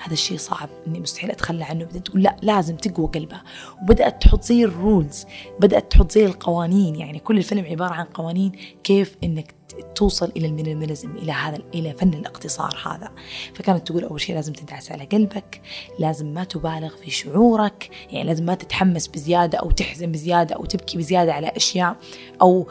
[0.02, 1.84] هذا الشيء صعب إني مستحيل أتخلى عنه.
[1.84, 3.44] بدأت تقول لا لازم تقوى قلبها
[3.82, 5.26] وبدأت تحط زي ال rules
[5.60, 6.96] بدأت تحط زي القوانين.
[6.96, 8.52] يعني كل الفيلم عبارة عن قوانين
[8.84, 9.54] كيف إنك
[9.94, 13.10] توصل إلى ال minimalism إلى هذا إلى فن الاقتصار هذا.
[13.54, 15.60] فكانت تقول أول شيء لازم تدعس على قلبك
[15.98, 20.98] لازم ما تبالغ في شعورك يعني لازم ما تتحمس بزيادة أو تحزن بزيادة أو تبكي
[20.98, 21.96] بزيادة على أشياء
[22.42, 22.68] أو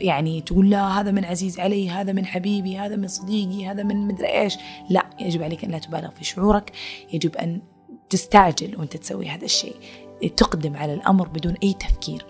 [0.00, 3.96] يعني تقول لا هذا من عزيز علي هذا من حبيبي هذا من صديقي هذا من
[3.96, 4.56] مدري إيش.
[4.90, 6.72] لا يجب عليك أن لا تبالغ في شعورك.
[7.12, 7.60] يجب أن
[8.10, 9.76] تستعجل وأنت تسوي هذا الشيء.
[10.36, 12.26] تقدم على الأمر بدون أي تفكير.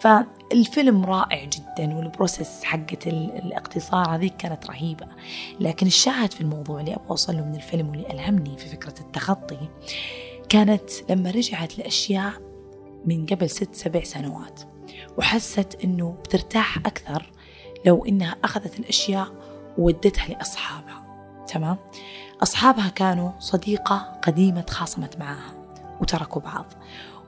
[0.00, 5.06] فالفيلم رائع جدا والبروسيس حقة الاقتصار هذيك كانت رهيبة.
[5.60, 9.68] لكن الشاهد في الموضوع اللي أبغى أوصله من الفيلم واللي ألهمني في فكرة التخطي
[10.48, 12.32] كانت لما رجعت لأشياء
[13.04, 14.60] من قبل ست سبع سنوات
[15.18, 17.32] وحست أنه بترتاح أكثر
[17.86, 19.28] لو إنها أخذت الأشياء
[19.78, 21.04] وودتها لأصحابها.
[21.48, 21.76] تمام؟
[22.42, 25.54] أصحابها كانوا صديقة قديمة تخاصمت معاها
[26.00, 26.66] وتركوا بعض.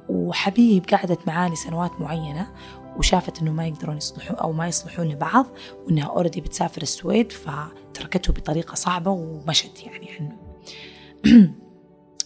[0.08, 2.52] وحبيب قعدت معاه لسنوات معينة
[2.96, 5.46] وشافت إنه ما يقدرون يصلحون أو ما يصلحون لبعض
[5.86, 10.36] وإنها اوريدي بتسافر السويد فتركته بطريقة صعبة ومشت يعني عنه.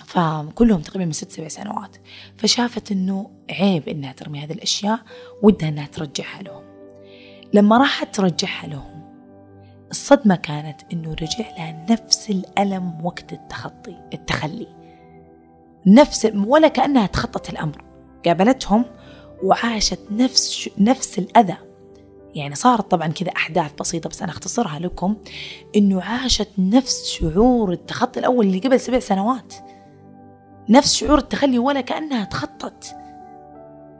[0.06, 1.96] فكلهم تقريبا من ست سبع سنوات.
[2.36, 5.00] فشافت إنه عيب إنها ترمي هذه الأشياء
[5.42, 6.62] ودها إنها ترجعها لهم.
[7.54, 8.96] لما راحت ترجعها لهم
[9.90, 14.75] الصدمة كانت إنه رجع لها نفس الألم وقت التخطي التخلي.
[15.86, 17.84] نفس ولا كأنها تخطت الأمر.
[18.26, 18.84] قابلتهم
[19.42, 21.56] وعاشت نفس نفس الأذى.
[22.34, 25.16] يعني صارت طبعا كذا أحداث بسيطة بس أنا أختصرها لكم
[25.76, 29.54] إنه عاشت نفس شعور التخطي الأول اللي قبل سبع سنوات.
[30.68, 32.96] نفس شعور التخلي ولا كأنها تخطت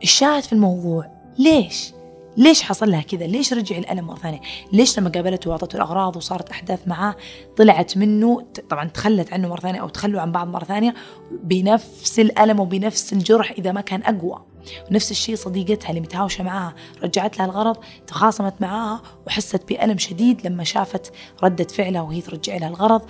[0.03, 1.93] الشاهد في الموضوع؟ ليش؟
[2.37, 4.41] ليش حصل لها كذا؟ ليش رجع الألم مرة ثانية؟
[4.73, 7.17] ليش لما قابلته وأعطته الأغراض وصارت أحداث معاه
[7.57, 10.95] طلعت منه طبعا تخلت عنه مرة ثانية أو تخلوا عن بعض مرة ثانية
[11.43, 14.43] بنفس الألم وبنفس الجرح إذا ما كان أقوى.
[14.91, 17.77] ونفس الشيء صديقتها اللي متهاوشة معاها رجعت لها الغرض
[18.07, 21.13] تخاصمت معاها وحست بألم شديد لما شافت
[21.43, 23.03] ردة فعلها وهي ترجع لها الغرض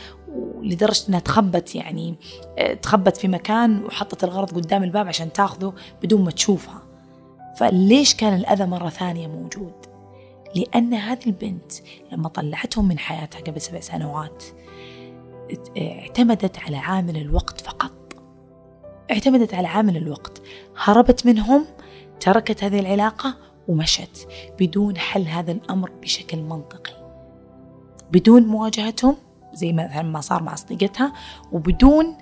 [0.63, 2.15] لدرجة أنها تخبت يعني
[2.59, 6.86] آه، تخبت في مكان وحطت الغرض قدام الباب عشان تاخذه بدون ما تشوفها.
[7.57, 9.73] فليش كان الأذى مرة ثانية موجود؟
[10.55, 11.73] لأن هذه البنت
[12.13, 14.45] لما طلعتهم من حياتها قبل سبع سنوات
[15.79, 17.93] اعتمدت على عامل الوقت فقط.
[19.11, 20.43] اعتمدت على عامل الوقت.
[20.77, 21.65] هربت منهم
[22.21, 23.35] تركت هذه العلاقة
[23.69, 24.29] ومشت
[24.61, 26.93] بدون حل هذا الأمر بشكل منطقي.
[28.13, 29.17] بدون مواجهتهم
[29.55, 31.13] زي ما صار مع صديقتها
[31.53, 32.17] وبدون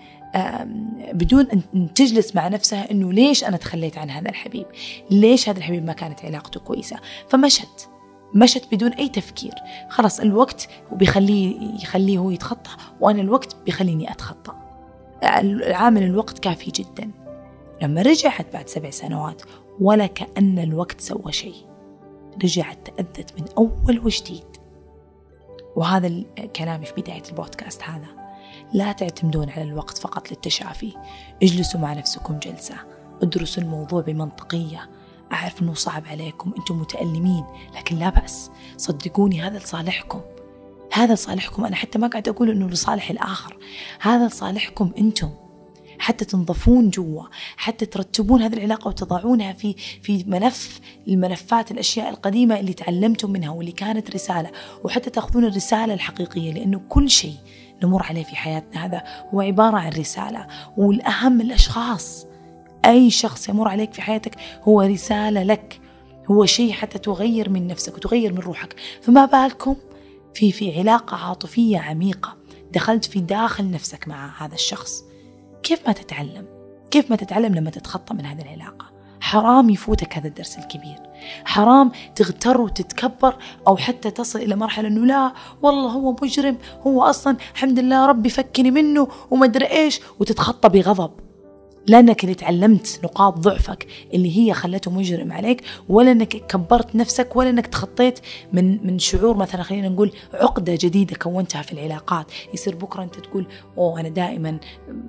[1.13, 4.67] بدون أن تجلس مع نفسها أنه ليش أنا تخليت عن هذا الحبيب؟
[5.11, 6.97] ليش هذا الحبيب ما كانت علاقته كويسة؟
[7.29, 7.89] فمشت.
[8.35, 9.55] مشت بدون أي تفكير.
[9.89, 12.71] خلاص الوقت بيخليه يخليه هو يتخطى
[13.01, 14.53] وأنا الوقت بيخليني أتخطى.
[15.67, 17.11] عامل الوقت كافي جدا.
[17.83, 19.43] لما رجعت بعد سبع سنوات
[19.81, 21.67] ولا كأن الوقت سوى شيء.
[22.45, 24.45] رجعت تأذت من أول وجديد.
[25.77, 26.23] وهذا
[26.57, 28.24] كلامي في بداية البودكاست هذا.
[28.73, 30.93] لا تعتمدون على الوقت فقط للتشافي.
[31.43, 32.75] اجلسوا مع نفسكم جلسة.
[33.23, 34.91] ادرسوا الموضوع بمنطقية.
[35.33, 36.55] أعرف أنه صعب عليكم.
[36.59, 37.45] أنتم متألمين.
[37.77, 38.51] لكن لا بأس.
[38.77, 40.21] صدقوني هذا لصالحكم.
[40.93, 41.65] هذا لصالحكم.
[41.65, 43.57] أنا حتى ما قاعد أقول أنه لصالح الآخر.
[44.01, 45.31] هذا لصالحكم أنتم.
[45.99, 47.23] حتى تنظفون جوا.
[47.57, 53.73] حتى ترتبون هذه العلاقة وتضعونها في في ملف الملفات الأشياء القديمة اللي تعلمتم منها واللي
[53.73, 54.51] كانت رسالة.
[54.85, 56.53] وحتى تأخذون الرسالة الحقيقية.
[56.53, 57.37] لأنه كل شيء
[57.83, 59.03] نمر عليه في حياتنا هذا.
[59.35, 60.47] هو عبارة عن رسالة
[60.77, 62.27] والأهم الأشخاص
[62.85, 65.81] أي شخص يمر عليك في حياتك هو رسالة لك.
[66.31, 68.77] هو شيء حتى تغير من نفسك وتغير من روحك.
[69.03, 69.77] فما بالكم
[70.35, 72.37] في في علاقة عاطفية عميقة
[72.73, 75.05] دخلت في داخل نفسك مع هذا الشخص؟
[75.63, 76.47] كيف ما تتعلم؟
[76.91, 78.94] كيف ما تتعلم لما تتخطى من هذه العلاقة؟
[79.25, 80.99] حرام يفوتك هذا الدرس الكبير.
[81.45, 86.57] حرام تغتر وتتكبر أو حتى تصل إلى مرحلة أنه لا والله هو مجرم
[86.87, 91.24] هو أصلا الحمد لله ربي فكني منه وما أدري إيش وتتخطى بغضب.
[91.87, 97.51] لأنك اللي تعلمت نقاط ضعفك اللي هي خلته مجرم عليك ولا أنك كبرت نفسك ولا
[97.51, 98.19] أنك تخطيت
[98.53, 102.27] من من شعور مثلا خلينا نقول عقدة جديدة كونتها في العلاقات.
[102.55, 103.47] يصير بكرة أنت تقول
[103.79, 104.59] أوه أنا دائما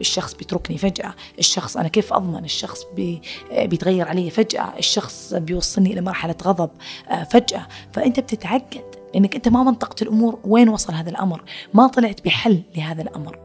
[0.02, 3.22] الشخص بيتركني فجأة الشخص أنا كيف أضمن؟ الشخص بي
[3.52, 6.70] بيتغير علي فجأة الشخص بيوصلني إلى مرحلة غضب
[7.10, 7.68] آه، فجأة.
[7.94, 13.02] فأنت بتتعقد لأنك أنت ما منطقت الأمور وين وصل هذا الأمر ما طلعت بحل لهذا
[13.02, 13.40] الأمر.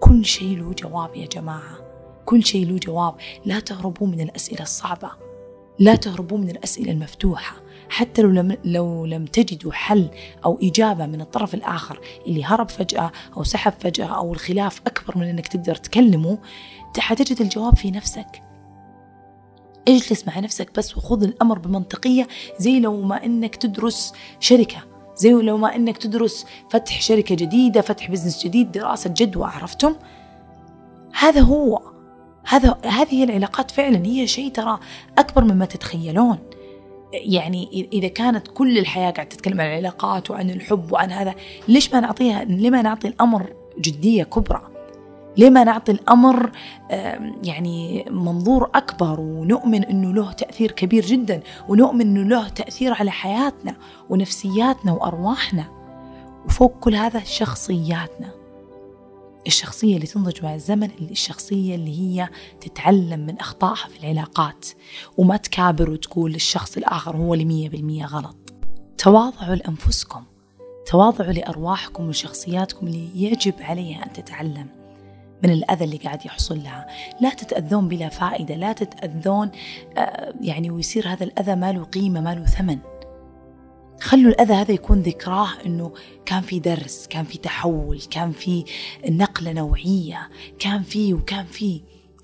[0.00, 1.85] كل شيء له جواب يا جماعة.
[2.26, 3.14] كل شيء له جواب.
[3.44, 5.10] لا تهربوا من الأسئلة الصعبة.
[5.78, 7.56] لا تهربوا من الأسئلة المفتوحة.
[7.88, 10.08] حتى لو لم, لو لم تجدوا حل
[10.44, 15.28] أو إجابة من الطرف الآخر اللي هرب فجأة أو سحب فجأة أو الخلاف أكبر من
[15.28, 16.38] أنك تقدر تكلمه
[16.98, 18.42] حتجد الجواب في نفسك.
[19.88, 24.78] اجلس مع نفسك بس وخذ الأمر بمنطقية زي لو ما أنك تدرس شركة
[25.16, 29.94] زي لو ما أنك تدرس فتح شركة جديدة فتح بزنس جديد دراسة جدوى عرفتم؟
[31.18, 31.95] هذا هو.
[32.48, 34.78] هذا هذه العلاقات فعلا هي شيء ترى
[35.18, 36.38] أكبر مما تتخيلون.
[37.12, 41.34] يعني إذا كانت كل الحياة قاعدة تتكلم عن العلاقات وعن الحب وعن هذا
[41.68, 44.62] ليش ما نعطيها ليه ما نعطي الأمر جدية كبرى؟
[45.36, 46.50] ليه ما نعطي الأمر
[47.42, 53.76] يعني منظور أكبر ونؤمن أنه له تأثير كبير جدا ونؤمن أنه له تأثير على حياتنا
[54.10, 55.64] ونفسياتنا وأرواحنا؟
[56.46, 58.45] وفوق كل هذا شخصياتنا.
[59.46, 62.28] الشخصية اللي تنضج مع الزمن الشخصية اللي هي
[62.60, 64.66] تتعلم من أخطائها في العلاقات.
[65.16, 68.36] وما تكابر وتقول الشخص الآخر هو اللي مية بالمية غلط.
[68.98, 70.24] تواضعوا لأنفسكم.
[70.86, 74.66] تواضعوا لأرواحكم وشخصياتكم اللي يجب عليها أن تتعلم
[75.42, 76.86] من الأذى اللي قاعد يحصل لها.
[77.20, 78.54] لا تتأذون بلا فائدة.
[78.54, 79.50] لا تتأذون
[79.96, 82.78] آه، يعني ويصير هذا الأذى ما له قيمة ما له ثمن.
[84.00, 85.92] خلوا الأذى هذا يكون ذكراه أنه
[86.26, 88.64] كان في درس كان في تحول كان في
[89.08, 90.28] نقلة نوعية
[90.58, 91.80] كان في وكان في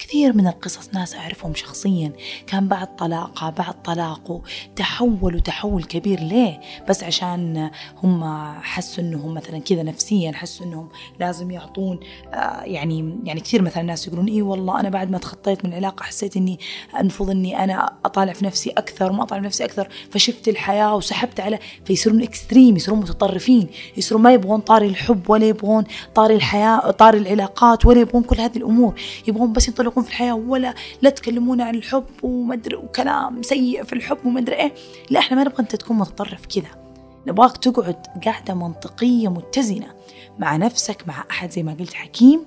[0.07, 2.12] كثير من القصص ناس أعرفهم شخصيا.
[2.46, 4.42] كان بعد طلاقها بعد طلاقه
[4.76, 6.20] تحولوا تحول كبير.
[6.20, 7.70] ليه؟ بس عشان
[8.03, 8.24] هم
[8.62, 10.88] حسوا أنهم مثلا كذا نفسيا حسوا أنهم
[11.20, 12.00] لازم يعطون
[12.34, 16.03] آه، يعني يعني كثير مثلا ناس يقولون إيه والله أنا بعد ما تخطيت من العلاقة
[16.03, 16.59] حسيت أني
[16.98, 21.40] المفروض أني أنا أطالع في نفسي أكثر وما أطالع في نفسي أكثر فشفت الحياة وسحبت
[21.40, 25.84] على فيصيرون إكستريم يصيرون متطرفين يصيرون ما يبغون طاري الحب ولا يبغون
[26.14, 28.94] طاري الحياة طاري العلاقات ولا يبغون كل هذه الأمور.
[29.28, 33.93] يبغون بس ينطلقون ينطلقون في الحياة ولا لا تكلمون عن الحب ومدري وكلام سيء في
[33.93, 34.74] الحب ومدري إيه.
[35.11, 36.82] لا إحنا ما نبغى أنت تكون متطرف كذا.
[37.26, 39.95] نبغاك تقعد قاعدة منطقية متزنة
[40.38, 42.45] مع نفسك مع أحد زي ما قلت حكيم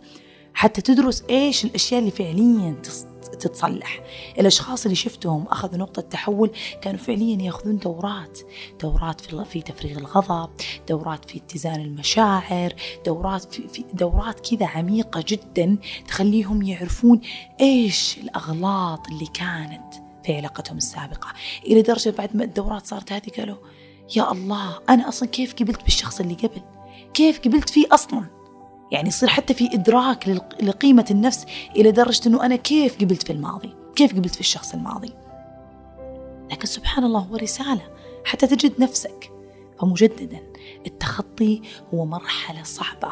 [0.54, 2.76] حتى تدرس إيش الأشياء اللي فعليا
[3.28, 4.00] تتصلح.
[4.40, 6.52] الأشخاص اللي شفتهم أخذوا نقطة تحول
[6.82, 8.40] كانوا فعليا يأخذون دورات
[8.82, 10.50] دورات في, في تفريغ الغضب
[10.90, 12.74] دورات في اتزان المشاعر
[13.06, 17.22] دورات في, في دورات كذا عميقة جدا تخليهم يعرفون
[17.62, 19.94] إيش الأغلاط اللي كانت
[20.26, 21.28] في علاقتهم السابقة.
[21.66, 23.58] إلى درجة بعد ما الدورات صارت هذه قالوا
[24.16, 26.62] يا الله أنا أصلا كيف قبلت بالشخص اللي قبل؟
[27.14, 28.35] كيف قبلت فيه أصلا؟
[28.92, 30.28] يعني يصير حتى في إدراك
[30.62, 35.14] لقيمة النفس إلى درجة أنه أنا كيف قبلت في الماضي؟ كيف قبلت في الشخص الماضي؟
[36.52, 37.96] لكن سبحان الله هو رسالة.
[38.26, 39.32] حتى تجد نفسك
[39.80, 40.40] فمجددا
[40.86, 41.62] التخطي
[41.94, 43.12] هو مرحلة صعبة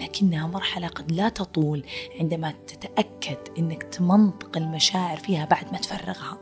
[0.00, 1.84] لكنها مرحلة قد لا تطول
[2.20, 6.38] عندما تتأكد أنك تمنطق المشاعر فيها بعد ما تفرغها.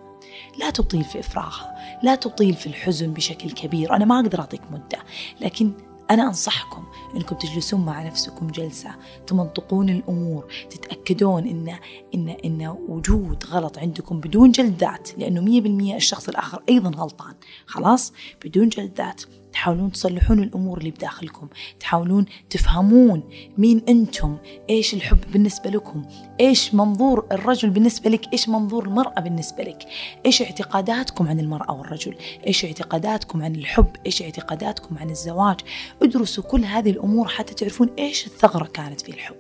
[0.59, 3.97] لا تطيل في إفراغها لا تطيل في الحزن بشكل كبير.
[3.97, 4.99] أنا ما أقدر أعطيك مدة
[5.41, 5.73] لكن
[6.11, 6.85] أنا أنصحكم
[7.17, 8.91] أنكم تجلسون مع نفسكم جلسة
[9.27, 11.79] تمنطقون الأمور تتأكدون إن
[12.15, 17.35] إن إن وجود غلط عندكم بدون جلد ذات لأنه مية بالمية الشخص الآخر أيضا غلطان.
[17.67, 18.13] خلاص؟
[18.45, 19.23] بدون جلد ذات
[19.57, 21.49] تحاولون تصلحون الأمور اللي بداخلكم
[21.81, 23.23] تحاولون تفهمون
[23.59, 24.37] مين أنتم
[24.71, 26.05] إيش الحب بالنسبة لكم
[26.41, 29.87] إيش منظور الرجل بالنسبة لك إيش منظور المرأة بالنسبة لك
[30.27, 32.15] إيش اعتقاداتكم عن المرأة والرجل
[32.47, 35.61] إيش اعتقاداتكم عن الحب إيش اعتقاداتكم عن الزواج.
[36.03, 39.37] ادرسوا كل هذه الأمور حتى تعرفون إيش الثغرة كانت في الحب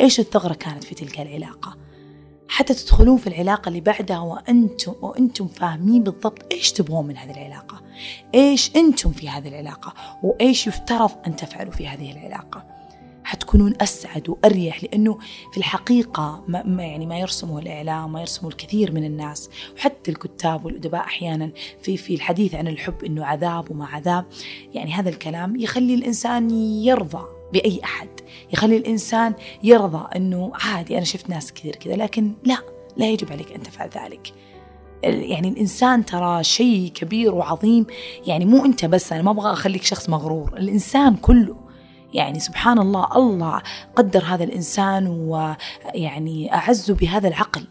[0.00, 1.83] إيش الثغرة كانت في تلك العلاقة.
[2.54, 7.82] حتى تدخلون في العلاقة اللي بعدها وأنتم وأنتم فاهمين بالضبط إيش تبغون من هذه العلاقة.
[8.34, 12.64] إيش أنتم في هذه العلاقة وإيش يفترض أن تفعلوا في هذه العلاقة.
[13.24, 15.18] حتكونون أسعد وأريح لأنه
[15.52, 19.50] في الحقيقة ما يعني ما يرسمه الإعلام ما يرسمه الكثير من الناس.
[19.76, 21.50] وحتى الكتاب والأدباء أحيانا
[21.82, 24.24] في في الحديث عن الحب أنه عذاب وما عذاب.
[24.74, 26.50] يعني هذا الكلام يخلي الإنسان
[26.84, 27.33] يرضى.
[27.52, 28.08] بأي أحد.
[28.52, 32.58] يخلي الإنسان يرضى أنه عادي أنا شفت ناس كثير كذا لكن لا
[32.96, 34.32] لا يجب عليك أن تفعل ذلك.
[35.02, 37.86] يعني الإنسان ترى شيء كبير وعظيم.
[38.26, 41.56] يعني مو أنت بس أنا ما أبغى أخليك شخص مغرور الإنسان كله.
[42.14, 43.62] يعني سبحان الله الله
[43.96, 47.66] قدر هذا الإنسان ويعني أعزه بهذا العقل.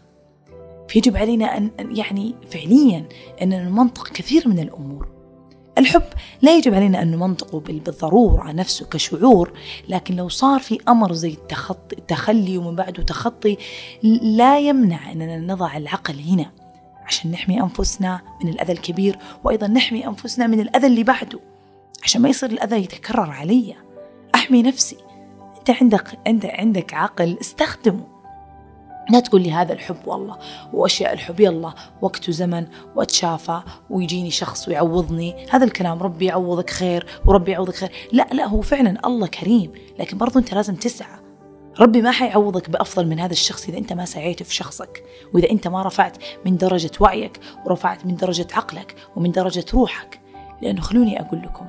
[0.88, 3.08] فيجب علينا أن يعني فعليا
[3.42, 5.13] أن نمنطق كثير من الأمور.
[5.78, 6.02] الحب
[6.42, 9.52] لا يجب علينا أن نمنطقه بالضرورة نفسه كشعور
[9.88, 13.56] لكن لو صار في أمر زي التخطي التخلي ومن بعده تخطي
[14.22, 16.50] لا يمنع أننا نضع العقل هنا
[17.06, 21.40] عشان نحمي أنفسنا من الأذى الكبير وأيضا نحمي أنفسنا من الأذى اللي بعده
[22.04, 23.74] عشان ما يصير الأذى يتكرر علي.
[24.34, 24.96] أحمي نفسي.
[25.58, 28.13] أنت عندك عندك عندك عقل استخدمه.
[29.10, 30.38] لا تقول لي هذا الحب والله
[30.72, 35.46] وأشياء الحب يلا وقت وزمن وأتشافى ويجيني شخص ويعوضني.
[35.50, 37.92] هذا الكلام ربي يعوضك خير وربي يعوضك خير.
[38.12, 41.18] لا لا هو فعلا الله كريم لكن برضو أنت لازم تسعى.
[41.80, 45.68] ربي ما حيعوضك بأفضل من هذا الشخص إذا أنت ما سعيت في شخصك وإذا أنت
[45.68, 50.20] ما رفعت من درجة وعيك ورفعت من درجة عقلك ومن درجة روحك.
[50.62, 51.66] لأنه خلوني أقول لكم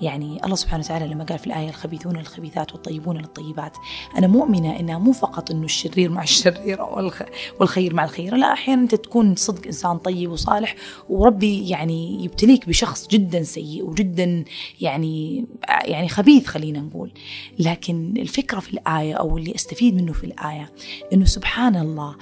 [0.00, 3.76] يعني الله سبحانه وتعالى لما قال في الآية الخبيثون للخبيثات والطيبون للطيبات
[4.18, 7.12] أنا مؤمنة إنها مو فقط إنه الشرير مع الشريرة
[7.60, 10.74] والخير مع الخير لا أحيانا أنت تكون صدق إنسان طيب وصالح
[11.08, 14.44] وربي يعني يبتليك بشخص جدا سيء وجدا
[14.80, 15.44] يعني
[15.84, 17.12] يعني خبيث خلينا نقول.
[17.58, 20.72] لكن الفكرة في الآية أو اللي أستفيد منه في الآية
[21.12, 22.16] إنه سبحان الله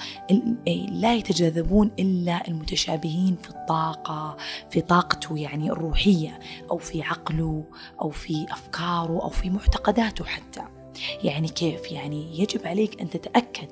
[0.93, 4.37] لا يتجاذبون إلا المتشابهين في الطاقة
[4.71, 6.39] في طاقته يعني الروحية
[6.71, 7.65] أو في عقله
[8.01, 10.63] أو في أفكاره أو في معتقداته حتى.
[11.25, 13.69] يعني كيف؟ يعني يجب عليك أن تتأكد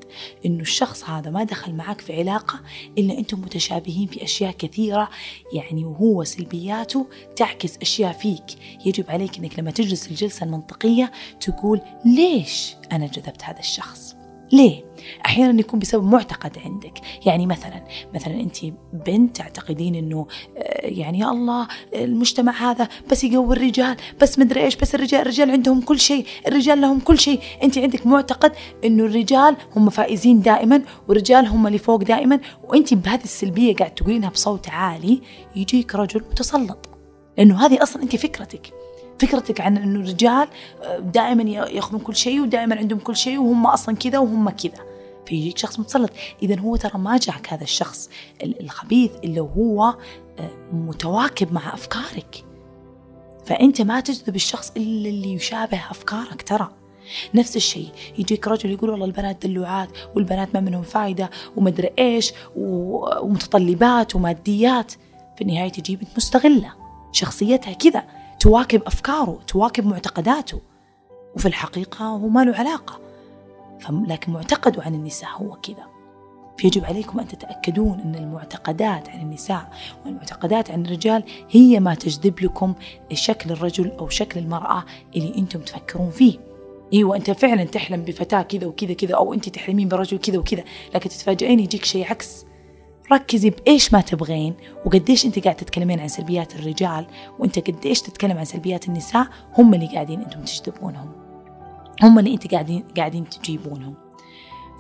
[0.46, 2.61] أنه الشخص هذا ما دخل معك في علاقة
[2.98, 5.09] إلا أنتم متشابهين في أشياء كثيرة.
[5.52, 7.06] يعني وهو سلبياته
[7.36, 8.44] تعكس أشياء فيك.
[8.86, 14.07] يجب عليك أنك لما تجلس الجلسة المنطقية تقول ليش أنا جذبت هذا الشخص؟
[14.53, 14.84] ليه؟
[15.26, 16.99] أحيانا يكون بسبب معتقد عندك.
[17.26, 17.84] يعني مثلا
[18.14, 18.57] مثلا انت
[18.92, 20.26] بنت تعتقدين إنه
[20.57, 25.51] آه، يعني يا الله المجتمع هذا بس يقوي الرجال بس مدري إيش بس الرجال الرجال
[25.51, 27.40] عندهم كل شيء الرجال لهم كل شيء.
[27.62, 28.53] انت عندك معتقد
[28.84, 34.30] إنه الرجال هم فائزين دائما والرجال هم اللي فوق دائما وانت بهذه السلبية قاعد تقولينها
[34.30, 35.20] بصوت عالي
[35.57, 36.88] يجيك رجل متسلط.
[37.38, 38.77] لأنه هذه أصلا انت فكرتك.
[39.18, 40.48] فكرتك عن إنه الرجال
[40.82, 44.88] آه، دائما يأخذون كل شيء ودائما عندهم كل شيء وهم أصلا كذا وهم كذا.
[45.26, 46.10] فيجيك شخص متسلط.
[46.42, 48.10] اذا هو ترى ما جاك هذا الشخص
[48.42, 49.94] الخبيث إلا هو
[50.38, 52.44] آه، متواكب مع أفكارك.
[53.44, 56.68] فأنت ما تجذب الشخص إلا اللي يشابه أفكارك ترى.
[57.34, 57.88] نفس الشيء
[58.18, 64.92] يجيك رجل يقول والله البنات دلوعات والبنات ما منهم فايدة ومدري إيش ومتطلبات وماديات.
[65.36, 66.72] في النهاية تجي بنت مستغلة
[67.12, 68.17] شخصيتها كذا.
[68.41, 70.61] تواكب أفكاره تواكب معتقداته.
[71.36, 73.01] وفي الحقيقة هو ما له علاقة.
[73.91, 75.86] لكن معتقده عن النساء هو كذا.
[76.59, 79.72] فيجب عليكم أن تتأكدون أن المعتقدات عن النساء
[80.05, 82.74] والمعتقدات عن الرجال هي ما تجذب لكم
[83.12, 84.84] شكل الرجل أو شكل المرأة
[85.16, 86.39] اللي أنتم تفكرون فيه.
[86.93, 90.64] أيوه أنت فعلا تحلم بفتاة كذا وكذا كذا أو أنت تحلمين برجل كذا وكذا
[90.95, 92.47] لكن تتفاجئين يجيك شيء عكس.
[93.12, 94.54] ركزي بإيش ما تبغين
[94.84, 97.06] وقديش أنت قاعد تتكلمين عن سلبيات الرجال
[97.38, 99.28] وأنت قديش تتكلم عن سلبيات النساء
[99.59, 101.12] هم اللي قاعدين أنتم تجذبونهم.
[102.02, 103.94] هم اللي أنت قاعدين قاعدين تجيبونهم.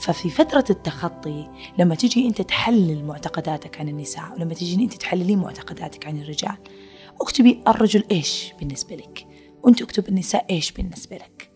[0.00, 1.48] ففي فترة التخطي
[1.78, 6.56] لما تجي أنت تحلل معتقداتك عن النساء ولما تجي أنت تحللين معتقداتك عن الرجال
[7.20, 9.26] اكتبي الرجل إيش بالنسبة لك؟
[9.62, 11.50] وأنت اكتب النساء إيش بالنسبة لك؟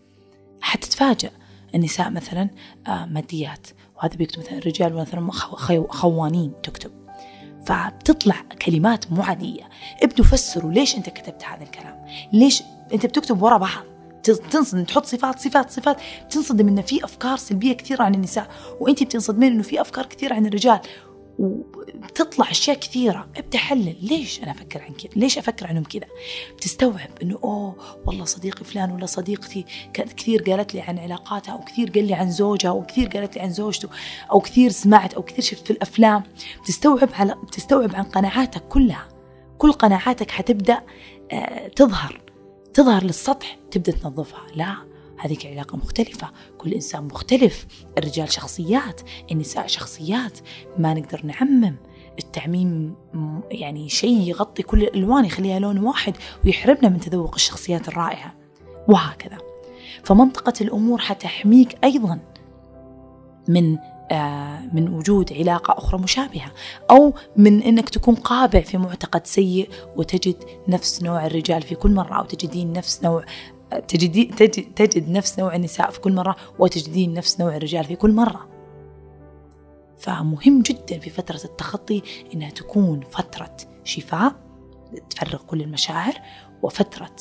[0.61, 1.31] حتتفاجأ.
[1.75, 2.49] النساء مثلا
[2.87, 3.67] آه، ماديات.
[3.97, 5.31] وهذا بيكتب مثلا الرجال مثلا
[5.89, 6.91] خوانين تكتب.
[7.65, 8.35] فبتطلع
[8.65, 9.69] كلمات مو عادية.
[10.03, 12.63] ابدوا فسروا ليش أنت كتبت هذا الكلام؟ ليش
[12.93, 13.83] أنت بتكتب ورا بعض؟
[14.23, 15.97] تنصدم تحط صفات صفات صفات.
[16.29, 18.47] تنصدم انه في أفكار سلبية كثيره عن النساء
[18.79, 20.79] وأنت بتنصدمين إنه في أفكار كثيره عن الرجال.
[21.39, 23.27] وبتطلع أشياء كثيرة.
[23.37, 26.05] ابدا حلل ليش أنا أفكر عن كذا؟ ليش أفكر عنهم كذا؟
[26.57, 27.75] بتستوعب إنه أوه
[28.05, 32.13] والله صديقي فلان ولا صديقتي كانت كثير قالت لي عن علاقاتها أو كثير قال لي
[32.13, 33.89] عن زوجها أو كثير قالت لي عن زوجته
[34.31, 36.23] أو كثير سمعت أو كثير شفت في الأفلام.
[36.63, 39.07] بتستوعب على بتستوعب عن قناعاتك كلها.
[39.57, 40.81] كل قناعاتك حتبدأ
[41.31, 42.21] آه، تظهر.
[42.73, 44.41] تظهر للسطح تبدأ تنظفها.
[44.55, 44.92] لا.
[45.23, 46.29] هذيك علاقة مختلفة.
[46.57, 47.65] كل إنسان مختلف.
[47.97, 49.01] الرجال شخصيات
[49.31, 50.39] النساء شخصيات.
[50.77, 51.75] ما نقدر نعمم.
[52.19, 52.95] التعميم
[53.51, 56.13] يعني شيء يغطي كل الألوان يخليها لون واحد
[56.45, 58.35] ويحرمنا من تذوق الشخصيات الرائعة.
[58.87, 59.37] وهكذا.
[60.03, 62.19] فمنطقة الأمور حتحميك أيضا
[63.47, 63.77] من
[64.11, 66.51] آه، من وجود علاقة أخرى مشابهة
[66.91, 70.35] أو من أنك تكون قابع في معتقد سيء وتجد
[70.67, 73.25] نفس نوع الرجال في كل مرة أو تجدين نفس نوع
[73.79, 74.23] تجدي
[74.75, 78.47] تجد, نفس نوع النساء في كل مرة وتجدين نفس نوع الرجال في كل مرة.
[79.97, 82.01] فمهم جدا في فترة التخطي
[82.33, 84.35] إنها تكون فترة شفاء
[85.09, 86.13] تفرغ كل المشاعر
[86.61, 87.15] وفترة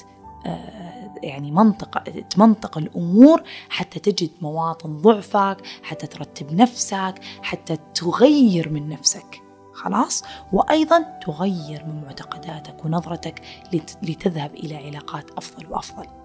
[0.46, 8.88] آه، يعني منطقة تمنطق الأمور حتى تجد مواطن ضعفك حتى ترتب نفسك حتى تغير من
[8.88, 9.42] نفسك.
[9.72, 13.42] خلاص؟ وأيضا تغير من معتقداتك ونظرتك
[14.02, 16.21] لتذهب إلى علاقات أفضل وأفضل.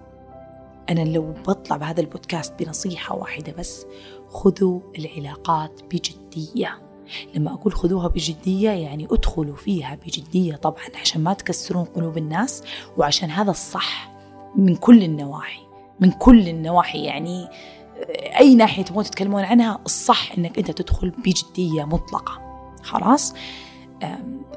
[0.90, 3.86] أنا لو بطلع بهذا البودكاست بنصيحة واحدة بس
[4.28, 6.82] خذوا العلاقات بجدية.
[7.34, 12.62] لما أقول خذوها بجدية يعني ادخلوا فيها بجدية طبعا عشان ما تكسرون قلوب الناس
[12.96, 14.10] وعشان هذا الصح
[14.56, 15.62] من كل النواحي.
[16.00, 17.48] من كل النواحي يعني
[18.38, 22.40] أي ناحية تبغون تتكلمون عنها الصح أنك أنت تدخل بجدية مطلقة.
[22.82, 23.34] خلاص؟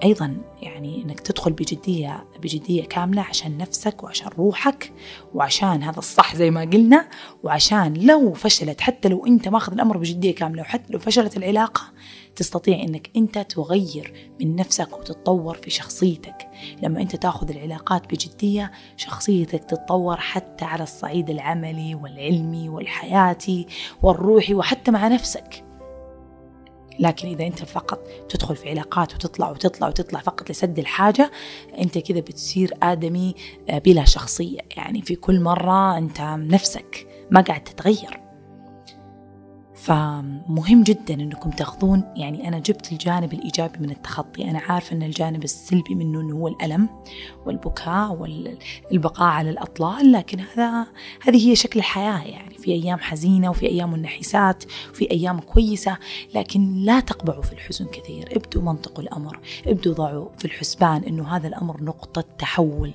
[0.04, 4.92] أيضا يعني أنك تدخل بجدية بجدية كاملة عشان نفسك وعشان روحك
[5.34, 7.08] وعشان هذا الصح زي ما قلنا
[7.44, 11.82] وعشان لو فشلت حتى لو أنت ماخذ الأمر بجدية كاملة وحتى لو فشلت العلاقة
[12.36, 16.48] تستطيع أنك أنت تغير من نفسك وتتطور في شخصيتك.
[16.84, 23.68] لما أنت تاخذ العلاقات بجدية شخصيتك تتطور حتى على الصعيد العملي والعلمي والحياتي
[24.02, 25.71] والروحي وحتى مع نفسك.
[27.02, 31.32] لكن إذا أنت فقط تدخل في علاقات وتطلع وتطلع وتطلع فقط لسد الحاجة
[31.78, 33.36] أنت كذا بتصير آدمي
[33.70, 34.60] آه، بلا شخصية.
[34.78, 38.21] يعني في كل مرة أنت نفسك ما قاعد تتغير.
[39.82, 44.44] فمهم جدا إنكم تأخذون يعني أنا جبت الجانب الإيجابي من التخطي.
[44.44, 46.90] أنا عارفه إن الجانب السلبي منه إنه هو الألم
[47.46, 48.12] والبكاء
[48.92, 50.88] والبقاء على الأطلال لكن هذا
[51.22, 52.58] هذه هي شكل الحياة يعني.
[52.58, 55.98] في أيام حزينة وفي أيام منحسات وفي أيام كويسة
[56.36, 58.30] لكن لا تقبعوا في الحزن كثير.
[58.36, 62.92] ابدوا منطقوا الأمر ابدوا ضعوا في الحسبان إنه هذا الأمر نقطة تحول.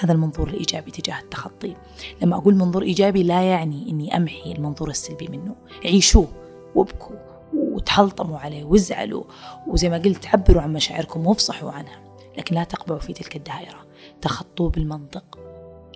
[0.00, 1.76] هذا المنظور الإيجابي تجاه التخطي.
[2.22, 5.56] لما أقول منظور إيجابي لا يعني أني أمحي المنظور السلبي منه.
[5.84, 6.28] عيشوه
[6.74, 7.16] وابكوا
[7.54, 9.24] وتحلطموا عليه وازعلوا
[9.66, 12.00] وزي ما قلت عبروا عن مشاعركم وافصحوا عنها.
[12.38, 13.86] لكن لا تقبعوا في تلك الدائرة.
[14.20, 15.38] تخطوا بالمنطق.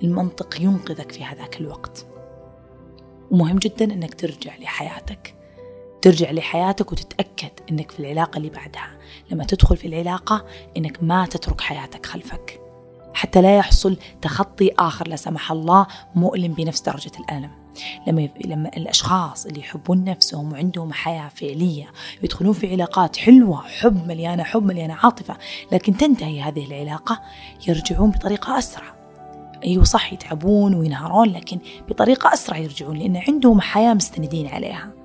[0.03, 2.07] المنطق ينقذك في هذاك الوقت.
[3.31, 5.35] ومهم جدا أنك ترجع لحياتك.
[6.03, 8.99] ترجع لحياتك وتتأكد أنك في العلاقة اللي بعدها.
[9.31, 10.45] لما تدخل في العلاقة
[10.77, 12.62] أنك ما تترك حياتك خلفك.
[13.15, 17.51] حتى لا يحصل تخطي آخر لا سمح الله مؤلم بنفس درجة الألم.
[18.07, 21.91] لما لما الأشخاص اللي يحبون نفسهم وعندهم حياة فعلية
[22.23, 25.37] يدخلون في علاقات حلوة حب مليانة حب مليانة عاطفة
[25.73, 27.21] لكن تنتهي هذه العلاقة
[27.69, 28.95] يرجعون بطريقة أسرع.
[29.65, 31.59] أيوه صح يتعبون وينهارون لكن
[31.89, 35.02] بطريقة أسرع يرجعون لأن عندهم حياة مستندين عليها.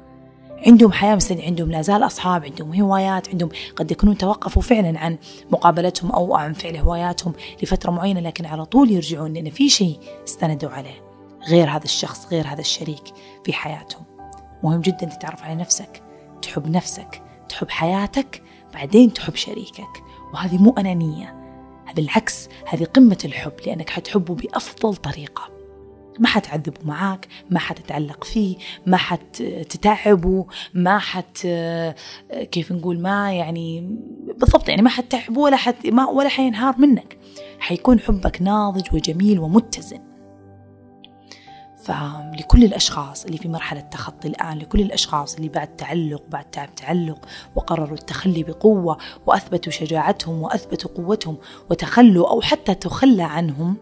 [0.66, 5.18] عندهم حياة مستديمة عندهم لا زال أصحاب عندهم هوايات عندهم قد يكونون توقفوا فعلا عن
[5.52, 7.34] مقابلتهم أو عن فعل هواياتهم
[7.64, 11.04] لفترة معينة لكن على طول يرجعون لأن في شيء استندوا عليه.
[11.50, 13.04] غير هذا الشخص غير هذا الشريك
[13.44, 14.04] في حياتهم.
[14.64, 16.04] مهم جدا تتعرف على نفسك
[16.42, 20.04] تحب نفسك تحب حياتك بعدين تحب شريكك.
[20.34, 21.36] وهذه مو أنانية
[21.86, 25.57] هذا العكس هذه قمة الحب لأنك حتحبه بأفضل طريقة.
[26.20, 31.48] ما حتعذبوا معاك ما حتتعلق فيه ما حتتعبوا ما حت
[32.52, 33.98] كيف نقول ما يعني
[34.38, 37.18] بالضبط يعني ما حتتعبوا ولا حت ما ولا حينهار منك.
[37.60, 40.08] حيكون حبك ناضج وجميل ومتزن.
[41.84, 47.26] فلكل الأشخاص اللي في مرحلة تخطي الآن لكل الأشخاص اللي بعد تعلق بعد تعب تعلق
[47.56, 51.38] وقرروا التخلي بقوة وأثبتوا شجاعتهم وأثبتوا قوتهم
[51.70, 53.78] وتخلوا أو حتى تخلى عنهم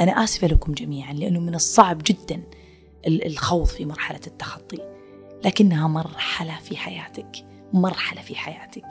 [0.00, 2.42] أنا آسفة لكم جميعا لأنه من الصعب جدا
[3.06, 4.78] الخوض في مرحلة التخطي.
[5.44, 8.88] لكنها مرحلة في حياتك مرحلة في حياتك.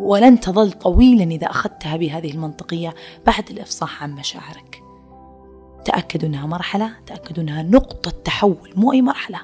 [0.00, 2.94] ولن تظل طويلا إذا أخذتها بهذه المنطقية
[3.26, 4.82] بعد الإفصاح عن مشاعرك.
[5.84, 9.40] تأكدوا أنها مرحلة تأكدوا أنها نقطة تحول مو أي مرحلة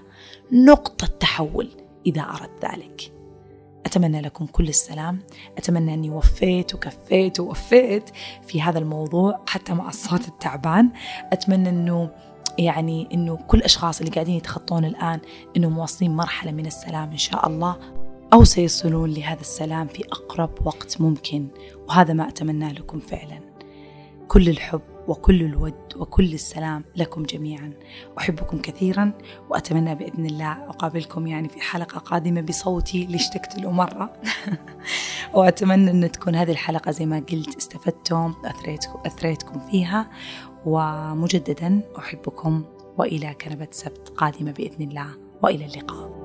[0.52, 1.68] نقطة تحول
[2.06, 3.12] إذا أردت ذلك.
[3.86, 5.18] أتمنى لكم كل السلام.
[5.58, 8.10] أتمنى أني وفيت وكفيت ووفيت
[8.46, 10.90] في هذا الموضوع حتى مع الصوت التعبان.
[11.32, 12.10] أتمنى أنه
[12.58, 15.20] يعني أنه كل الأشخاص اللي قاعدين يتخطون الآن
[15.56, 17.76] أنهم واصلين مرحلة من السلام إن شاء الله
[18.32, 21.48] أو سيصلون لهذا السلام في أقرب وقت ممكن.
[21.88, 23.40] وهذا ما أتمنى لكم فعلا.
[24.28, 24.89] كل الحب.
[25.10, 27.72] وكل الود وكل السلام لكم جميعا.
[28.18, 29.12] أحبكم كثيرا
[29.50, 34.12] وأتمنى بإذن الله أقابلكم يعني في حلقة قادمة بصوتي اللي اشتقت له مرة
[35.34, 38.34] وأتمنى أن تكون هذه الحلقة زي ما قلت استفدتم
[39.06, 40.10] أثريتكم فيها.
[40.66, 42.64] ومجددا أحبكم
[42.98, 45.08] وإلى كنبة سبت قادمة بإذن الله.
[45.42, 46.19] وإلى اللقاء.